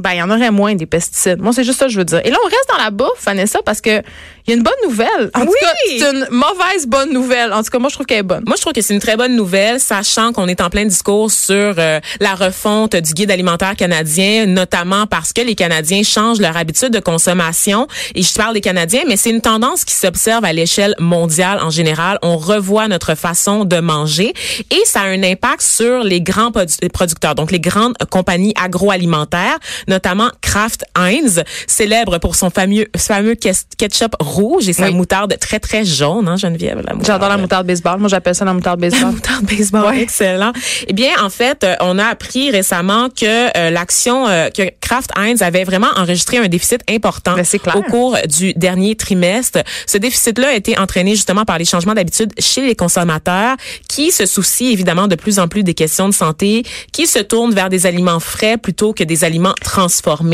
ben 0.00 0.10
il 0.12 0.18
y 0.18 0.22
en 0.22 0.30
aurait 0.30 0.50
moins 0.50 0.74
des 0.74 0.86
pesticides. 0.86 1.40
Moi, 1.40 1.52
c'est 1.52 1.64
juste 1.64 1.78
ça 1.78 1.86
que 1.86 1.92
je 1.92 1.98
veux 1.98 2.04
dire. 2.04 2.20
Et 2.24 2.30
là, 2.30 2.36
on 2.42 2.46
reste 2.46 2.68
dans 2.68 2.82
la 2.82 2.90
bouffe, 2.90 3.22
Vanessa, 3.24 3.60
parce 3.64 3.80
que 3.80 4.02
il 4.46 4.50
y 4.50 4.52
a 4.54 4.56
une 4.56 4.62
bonne 4.62 4.72
nouvelle. 4.84 5.30
En 5.34 5.40
tout 5.42 5.48
Oui! 5.48 5.54
cas, 5.60 5.68
c'est 5.86 6.10
une 6.16 6.26
mauvaise 6.30 6.86
bonne 6.86 7.12
nouvelle. 7.12 7.52
En 7.52 7.62
tout 7.62 7.70
cas, 7.70 7.78
moi, 7.78 7.88
je 7.90 7.94
trouve 7.94 8.06
qu'elle 8.06 8.18
est 8.20 8.22
bonne. 8.22 8.42
Moi, 8.46 8.56
je 8.56 8.62
trouve 8.62 8.72
que 8.72 8.80
c'est 8.80 8.94
une 8.94 9.00
très 9.00 9.16
bonne 9.16 9.36
nouvelle, 9.36 9.78
sachant 9.78 10.32
qu'on 10.32 10.48
est 10.48 10.60
en 10.60 10.70
plein 10.70 10.84
discours 10.86 11.30
sur 11.30 11.74
euh, 11.78 12.00
la 12.20 12.34
refonte 12.34 12.96
du 12.96 13.12
guide 13.12 13.30
alimentaire 13.30 13.76
canadien, 13.76 14.46
notamment 14.46 15.06
parce 15.06 15.32
que 15.32 15.42
les 15.42 15.54
Canadiens 15.54 16.02
changent 16.02 16.40
leur 16.40 16.56
habitude 16.56 16.88
de 16.90 17.00
consommation. 17.00 17.86
Et 18.14 18.22
je 18.22 18.32
parle 18.34 18.54
des 18.54 18.60
Canadiens, 18.60 19.02
mais 19.06 19.16
c'est 19.16 19.30
une 19.30 19.42
tendance 19.42 19.84
qui 19.84 19.94
s'observe 19.94 20.44
à 20.44 20.52
l'échelle 20.52 20.94
mondiale 20.98 21.58
en 21.62 21.70
général. 21.70 22.18
On 22.22 22.36
revoit 22.38 22.88
notre 22.88 23.14
façon 23.14 23.64
de 23.64 23.78
manger 23.78 24.32
et 24.70 24.80
ça 24.86 25.02
a 25.02 25.04
un 25.06 25.22
impact 25.22 25.60
sur 25.62 26.02
les 26.02 26.20
grands 26.22 26.50
produ- 26.50 26.88
producteurs, 26.90 27.34
donc 27.34 27.50
les 27.52 27.60
grandes 27.60 27.94
compagnies 28.10 28.54
agroalimentaires, 28.60 29.58
notamment 29.90 30.30
Kraft 30.40 30.84
Heinz, 30.96 31.42
célèbre 31.66 32.18
pour 32.18 32.34
son 32.36 32.48
fameux, 32.50 32.86
fameux 32.96 33.34
ketchup 33.34 34.14
rouge 34.20 34.68
et 34.68 34.72
sa 34.72 34.86
Oui. 34.86 34.94
moutarde 34.94 35.36
très, 35.38 35.58
très 35.60 35.84
jaune, 35.84 36.26
hein, 36.28 36.36
Geneviève? 36.36 36.82
la 36.86 36.94
J'adore 37.04 37.28
la 37.28 37.36
moutarde. 37.36 37.66
baseball. 37.66 37.98
Moi, 37.98 38.08
j'appelle 38.08 38.34
ça 38.34 38.44
la 38.44 38.54
moutarde 38.54 38.80
baseball. 38.80 39.12
Moutarde 39.12 39.44
baseball, 39.44 39.94
excellent. 39.98 40.52
Eh 40.86 40.92
bien, 40.92 41.10
en 41.22 41.28
fait, 41.30 41.64
euh, 41.64 41.74
on 41.80 41.98
a 41.98 42.06
appris 42.06 42.50
récemment 42.50 43.08
que 43.10 43.56
euh, 43.56 43.70
l'action 43.70 44.26
euh, 44.28 44.48
que 44.50 44.62
Kraft 44.80 45.10
Heinz 45.16 45.42
avait 45.42 45.64
vraiment 45.64 45.88
enregistré 45.96 46.38
un 46.38 46.48
déficit 46.48 46.80
important 46.90 47.34
Ben, 47.34 47.44
clair. 47.44 47.76
au 47.76 47.82
cours 47.82 48.16
du 48.28 48.54
dernier 48.54 48.94
trimestre. 48.96 49.58
Ce 49.86 49.98
déficit-là 49.98 50.48
a 50.48 50.54
été 50.54 50.78
entraîné 50.78 51.14
justement 51.14 51.44
par 51.44 51.58
les 51.58 51.64
changements 51.64 51.94
d'habitude 51.94 52.32
chez 52.38 52.62
les 52.66 52.74
consommateurs 52.76 53.56
qui 53.88 54.12
se 54.12 54.26
soucient 54.26 54.70
évidemment 54.70 55.08
de 55.08 55.16
plus 55.16 55.38
en 55.38 55.48
plus 55.48 55.62
des 55.62 55.74
questions 55.74 56.08
de 56.08 56.14
santé, 56.14 56.62
qui 56.92 57.06
se 57.06 57.18
tournent 57.18 57.54
vers 57.54 57.68
des 57.68 57.86
aliments 57.86 58.20
frais 58.20 58.56
plutôt 58.56 58.92
que 58.92 59.02
des 59.04 59.24
aliments 59.24 59.54
transformés. 59.62 59.79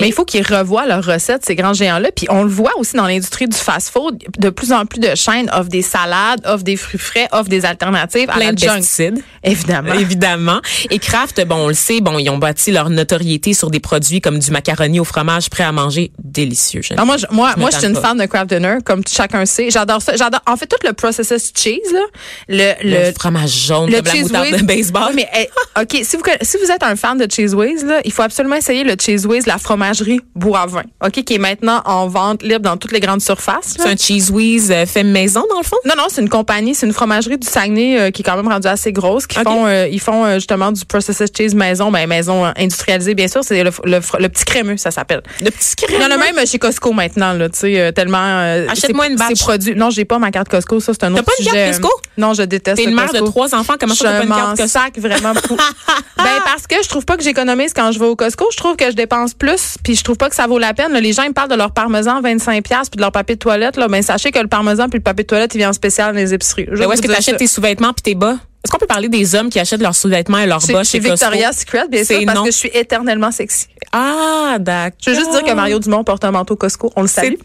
Mais 0.03 0.09
il 0.09 0.13
faut 0.13 0.25
qu'ils 0.25 0.47
revoient 0.47 0.87
leurs 0.87 1.05
recettes, 1.05 1.45
ces 1.45 1.55
grands 1.55 1.73
géants-là. 1.75 2.11
Puis 2.15 2.27
on 2.31 2.43
le 2.43 2.49
voit 2.51 2.73
aussi 2.79 2.97
dans 2.97 3.07
l'industrie 3.07 3.47
du 3.49 3.57
fast-food. 3.57 4.23
De 4.39 4.51
plus 4.51 4.73
en 4.73 4.87
plus 4.87 5.01
de 5.01 5.15
chaînes 5.15 5.51
offrent 5.53 5.69
des 5.69 5.83
salades, 5.83 6.41
offrent 6.45 6.65
des 6.65 6.77
fruits 6.77 6.99
frais, 7.01 7.29
offrent 7.33 7.49
des 7.49 7.65
alternatives 7.65 8.29
à 8.31 8.39
la 8.39 8.53
de 8.53 8.59
junk. 8.59 8.77
pesticides. 8.77 9.23
Évidemment. 9.43 9.95
Évidemment. 9.95 10.61
Et 10.91 10.99
Kraft, 10.99 11.45
bon, 11.47 11.57
on 11.57 11.69
le 11.69 11.75
sait, 11.75 12.01
bon, 12.01 12.19
ils 12.19 12.29
ont 12.31 12.39
bâti 12.39 12.73
leur 12.73 12.91
notoriété 12.91 13.53
sur 13.55 13.71
des 13.71 13.81
produits 13.81 14.21
comme 14.21 14.39
du 14.39 14.51
macaroni 14.51 15.01
au 15.01 15.05
fromage 15.05 15.51
prêt 15.51 15.65
à 15.65 15.73
manger, 15.73 16.11
délicieux. 16.23 16.81
Ah, 16.97 17.05
moi, 17.05 17.17
je, 17.17 17.27
moi, 17.31 17.53
Je 17.55 17.61
moi, 17.61 17.71
je 17.73 17.79
suis 17.79 17.87
une 17.87 17.95
pas. 17.95 18.01
fan 18.01 18.19
de 18.19 18.27
Kraft 18.27 18.49
Dinner, 18.49 18.77
comme 18.85 19.03
chacun 19.07 19.45
sait. 19.47 19.71
J'adore 19.71 20.03
ça. 20.03 20.17
J'adore. 20.17 20.41
En 20.47 20.57
fait, 20.57 20.67
tout 20.67 20.77
le 20.85 20.93
processed 20.93 21.57
cheese, 21.59 21.93
là, 21.93 22.01
le, 22.49 22.73
Le, 22.83 23.07
le, 23.09 23.13
fromage 23.13 23.51
jaune, 23.67 23.91
le 23.91 23.97
comme 23.97 24.07
la 24.07 24.13
cheese 24.13 24.23
moutarde 24.25 24.47
whiz. 24.53 24.61
de 24.63 24.67
baseball. 24.67 25.05
Oui, 25.09 25.13
mais 25.17 25.29
eh, 25.39 25.81
ok, 25.81 26.01
si 26.05 26.17
vous 26.17 26.23
si 26.43 26.57
vous 26.59 26.71
êtes 26.71 26.83
un 26.83 26.97
fan 26.97 27.19
de 27.19 27.27
Cheese 27.31 27.55
Whiz, 27.55 27.85
là, 27.85 28.01
il 28.05 28.13
faut 28.13 28.23
absolument 28.23 28.57
essayer 28.57 28.85
le 28.85 28.95
Cheese 29.01 29.26
Whiz, 29.27 29.47
la 29.47 29.59
fromagerie 29.59 30.21
Boivin, 30.35 30.83
ok, 31.05 31.25
qui 31.25 31.35
est 31.35 31.39
maintenant 31.39 31.83
en 31.85 32.09
vente 32.09 32.43
libre 32.43 32.61
dans 32.61 32.77
toutes 32.77 32.93
les 32.93 33.01
grandes 33.01 33.21
surfaces. 33.21 33.75
C'est 33.77 33.87
un 33.87 33.97
cheese 33.97 34.31
whiz 34.31 34.71
euh, 34.71 34.87
fait 34.87 35.03
maison, 35.03 35.45
dans 35.51 35.59
le 35.59 35.65
fond? 35.65 35.77
Non, 35.85 35.95
non, 35.97 36.05
c'est 36.09 36.21
une 36.21 36.29
compagnie, 36.29 36.75
c'est 36.75 36.87
une 36.87 36.93
fromagerie 36.93 37.39
du 37.39 37.47
Saguenay 37.47 37.99
euh, 37.99 38.11
qui 38.11 38.23
est 38.23 38.25
quand 38.25 38.37
même 38.37 38.49
rendue 38.49 38.69
assez 38.69 38.93
grosse, 38.93 39.27
qui 39.27 39.39
font, 39.39 39.67
euh, 39.67 39.89
ils 39.89 40.01
font 40.01 40.35
justement 40.35 40.73
du 40.73 40.85
processed 40.85 41.37
cheese 41.37 41.55
maison, 41.55 41.91
ben 41.91 42.07
maison 42.09 42.45
industrialisée 42.57 43.15
bien 43.15 43.29
sûr, 43.29 43.43
c'est 43.45 43.63
le, 43.63 43.71
le, 43.85 44.29
petit 44.29 44.45
crémeux, 44.45 44.77
ça 44.77 44.91
s'appelle. 44.91 45.23
Le 45.41 45.51
petit 45.51 45.75
Il 45.89 46.01
y 46.01 46.05
en 46.05 46.11
a 46.11 46.17
même 46.17 46.47
chez 46.47 46.59
Costco 46.59 46.93
maintenant, 46.93 47.33
là, 47.33 47.49
tu 47.49 47.59
sais, 47.59 47.93
tellement. 47.93 48.67
Achète-moi 48.69 49.09
une 49.09 49.17
batch. 49.17 49.41
produit. 49.41 49.75
Non, 49.75 49.91
j'ai 49.91 50.05
pas 50.05 50.19
ma 50.19 50.31
carte 50.31 50.49
Costco, 50.49 50.81
ça 50.81 50.93
c'est 50.93 51.05
un 51.05 51.13
T'as 51.13 51.21
autre 51.21 51.25
pas 51.25 51.33
une 51.39 51.47
carte. 51.47 51.67
Costco? 51.69 51.91
Non, 52.17 52.35
je 52.35 52.43
déteste. 52.43 52.77
T'es 52.77 52.85
une 52.85 52.95
mère 52.95 53.13
de 53.13 53.21
trois 53.21 53.55
enfants, 53.55 53.75
comment 53.79 53.95
ça 53.95 54.05
t'as 54.05 54.11
pas 54.13 54.23
je 54.23 54.27
une 54.27 54.35
carte 54.35 54.57
Costco? 54.57 54.67
sac 54.69 54.99
vraiment 54.99 55.35
beaucoup. 55.35 55.57
ben 56.17 56.41
parce 56.45 56.67
que 56.67 56.77
je 56.83 56.89
trouve 56.89 57.05
pas 57.05 57.17
que 57.17 57.23
j'économise 57.23 57.73
quand 57.75 57.93
je 57.93 57.99
vais 57.99 58.07
au 58.07 58.17
Costco. 58.17 58.47
Je 58.53 58.57
trouve 58.57 58.77
que 58.77 58.91
je 58.91 58.97
dépense 58.97 59.16
plus, 59.39 59.77
puis 59.83 59.95
je 59.97 60.05
trouve 60.05 60.17
pas 60.17 60.29
que 60.29 60.35
ça 60.35 60.47
vaut 60.47 60.59
la 60.59 60.75
peine. 60.75 60.93
là. 60.93 61.01
les 61.01 61.13
gens 61.13 61.23
ils 61.23 61.29
me 61.29 61.35
parlent 61.35 61.51
de 61.51 61.55
leur 61.57 61.73
parmesan 61.73 62.21
25 62.21 62.63
pièces 62.65 62.89
puis 62.91 62.97
de 62.97 63.01
leur 63.03 63.13
papier 63.13 63.35
de 63.37 63.41
toilette 63.41 63.77
là. 63.77 63.89
Ben 63.89 64.03
sachez 64.03 64.31
que 64.31 64.39
le 64.39 64.49
parmesan 64.49 64.89
puis 64.89 64.99
le 64.99 65.03
papier 65.03 65.25
de 65.25 65.29
toilette 65.29 65.55
il 65.55 65.59
vient 65.59 65.71
en 65.71 65.73
spécial 65.73 66.13
dans 66.13 66.19
les 66.19 66.33
épiceries. 66.35 66.67
Je 66.67 66.73
Mais 66.73 66.81
vais 66.81 66.87
où 66.87 66.93
est-ce 66.93 67.03
que 67.03 67.07
dire 67.09 67.17
t'achètes 67.17 67.35
ça. 67.35 67.39
tes 67.39 67.47
sous-vêtements 67.47 67.93
puis 67.93 68.03
tes 68.03 68.15
bas? 68.15 68.37
Est-ce 68.65 68.73
qu'on 68.73 68.79
peut 68.79 68.87
parler 68.87 69.09
des 69.09 69.35
hommes 69.37 69.49
qui 69.49 69.61
achètent 69.61 69.81
leurs 69.83 69.95
sous-vêtements 69.95 70.39
et 70.39 70.47
leurs 70.47 70.67
bas 70.67 70.83
chez 70.83 71.01
chez? 71.01 71.09
Victoria's 71.11 71.59
Secret, 71.59 71.87
bien 71.89 72.05
sûr, 72.05 72.19
C'est 72.19 72.25
parce 72.27 72.39
non. 72.39 72.45
que 72.45 72.51
je 72.51 72.57
suis 72.57 72.71
éternellement 72.75 73.31
sexy. 73.31 73.67
Ah, 73.93 74.57
d'accord. 74.59 74.99
Je 75.05 75.11
veux 75.11 75.17
juste 75.17 75.31
dire 75.31 75.45
que 75.45 75.53
Mario 75.53 75.79
Dumont 75.79 76.03
porte 76.03 76.25
un 76.25 76.33
manteau 76.33 76.57
Costco. 76.57 76.93
On 76.97 77.03
le 77.03 77.09
salue. 77.09 77.35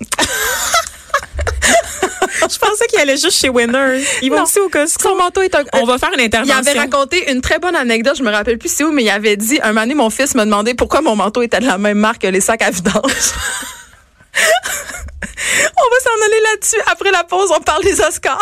Je 2.49 2.58
pensais 2.58 2.88
qu'il 2.88 2.99
allait 2.99 3.17
juste 3.17 3.39
chez 3.39 3.49
Winners. 3.49 4.04
Il 4.21 4.30
va 4.30 4.38
Non. 4.38 4.43
aussi 4.43 4.60
au 4.60 4.69
Costco. 4.69 5.10
Son 5.10 5.15
manteau 5.15 5.41
est 5.41 5.54
un... 5.56 5.63
On 5.73 5.86
va 5.86 5.97
faire 5.97 6.12
une 6.17 6.30
Il 6.45 6.51
avait 6.51 6.73
raconté 6.73 7.32
une 7.32 7.41
très 7.41 7.60
bonne 7.60 7.75
anecdote, 7.75 8.15
je 8.17 8.23
me 8.23 8.32
rappelle 8.32 8.58
plus 8.58 8.69
c'est 8.71 8.84
où, 8.84 8.91
mais 8.91 9.04
il 9.04 9.10
avait 9.10 9.38
dit, 9.38 9.60
un 9.62 9.67
moment 9.69 9.82
donné, 9.82 9.95
mon 9.95 10.10
fils 10.10 10.36
me 10.36 10.43
demandait 10.43 10.73
pourquoi 10.73 11.01
mon 11.01 11.15
manteau 11.15 11.41
était 11.41 11.60
de 11.60 11.65
la 11.65 11.77
même 11.77 11.97
marque 11.97 12.21
que 12.21 12.27
les 12.27 12.41
sacs 12.41 12.62
à 12.62 12.71
vidange. 12.71 12.93
on 14.34 15.89
va 15.89 15.99
s'en 16.04 16.25
aller 16.25 16.41
là-dessus. 16.54 16.82
Après 16.88 17.12
la 17.12 17.23
pause, 17.23 17.51
on 17.56 17.62
parle 17.62 17.84
des 17.84 17.99
Oscars. 18.01 18.39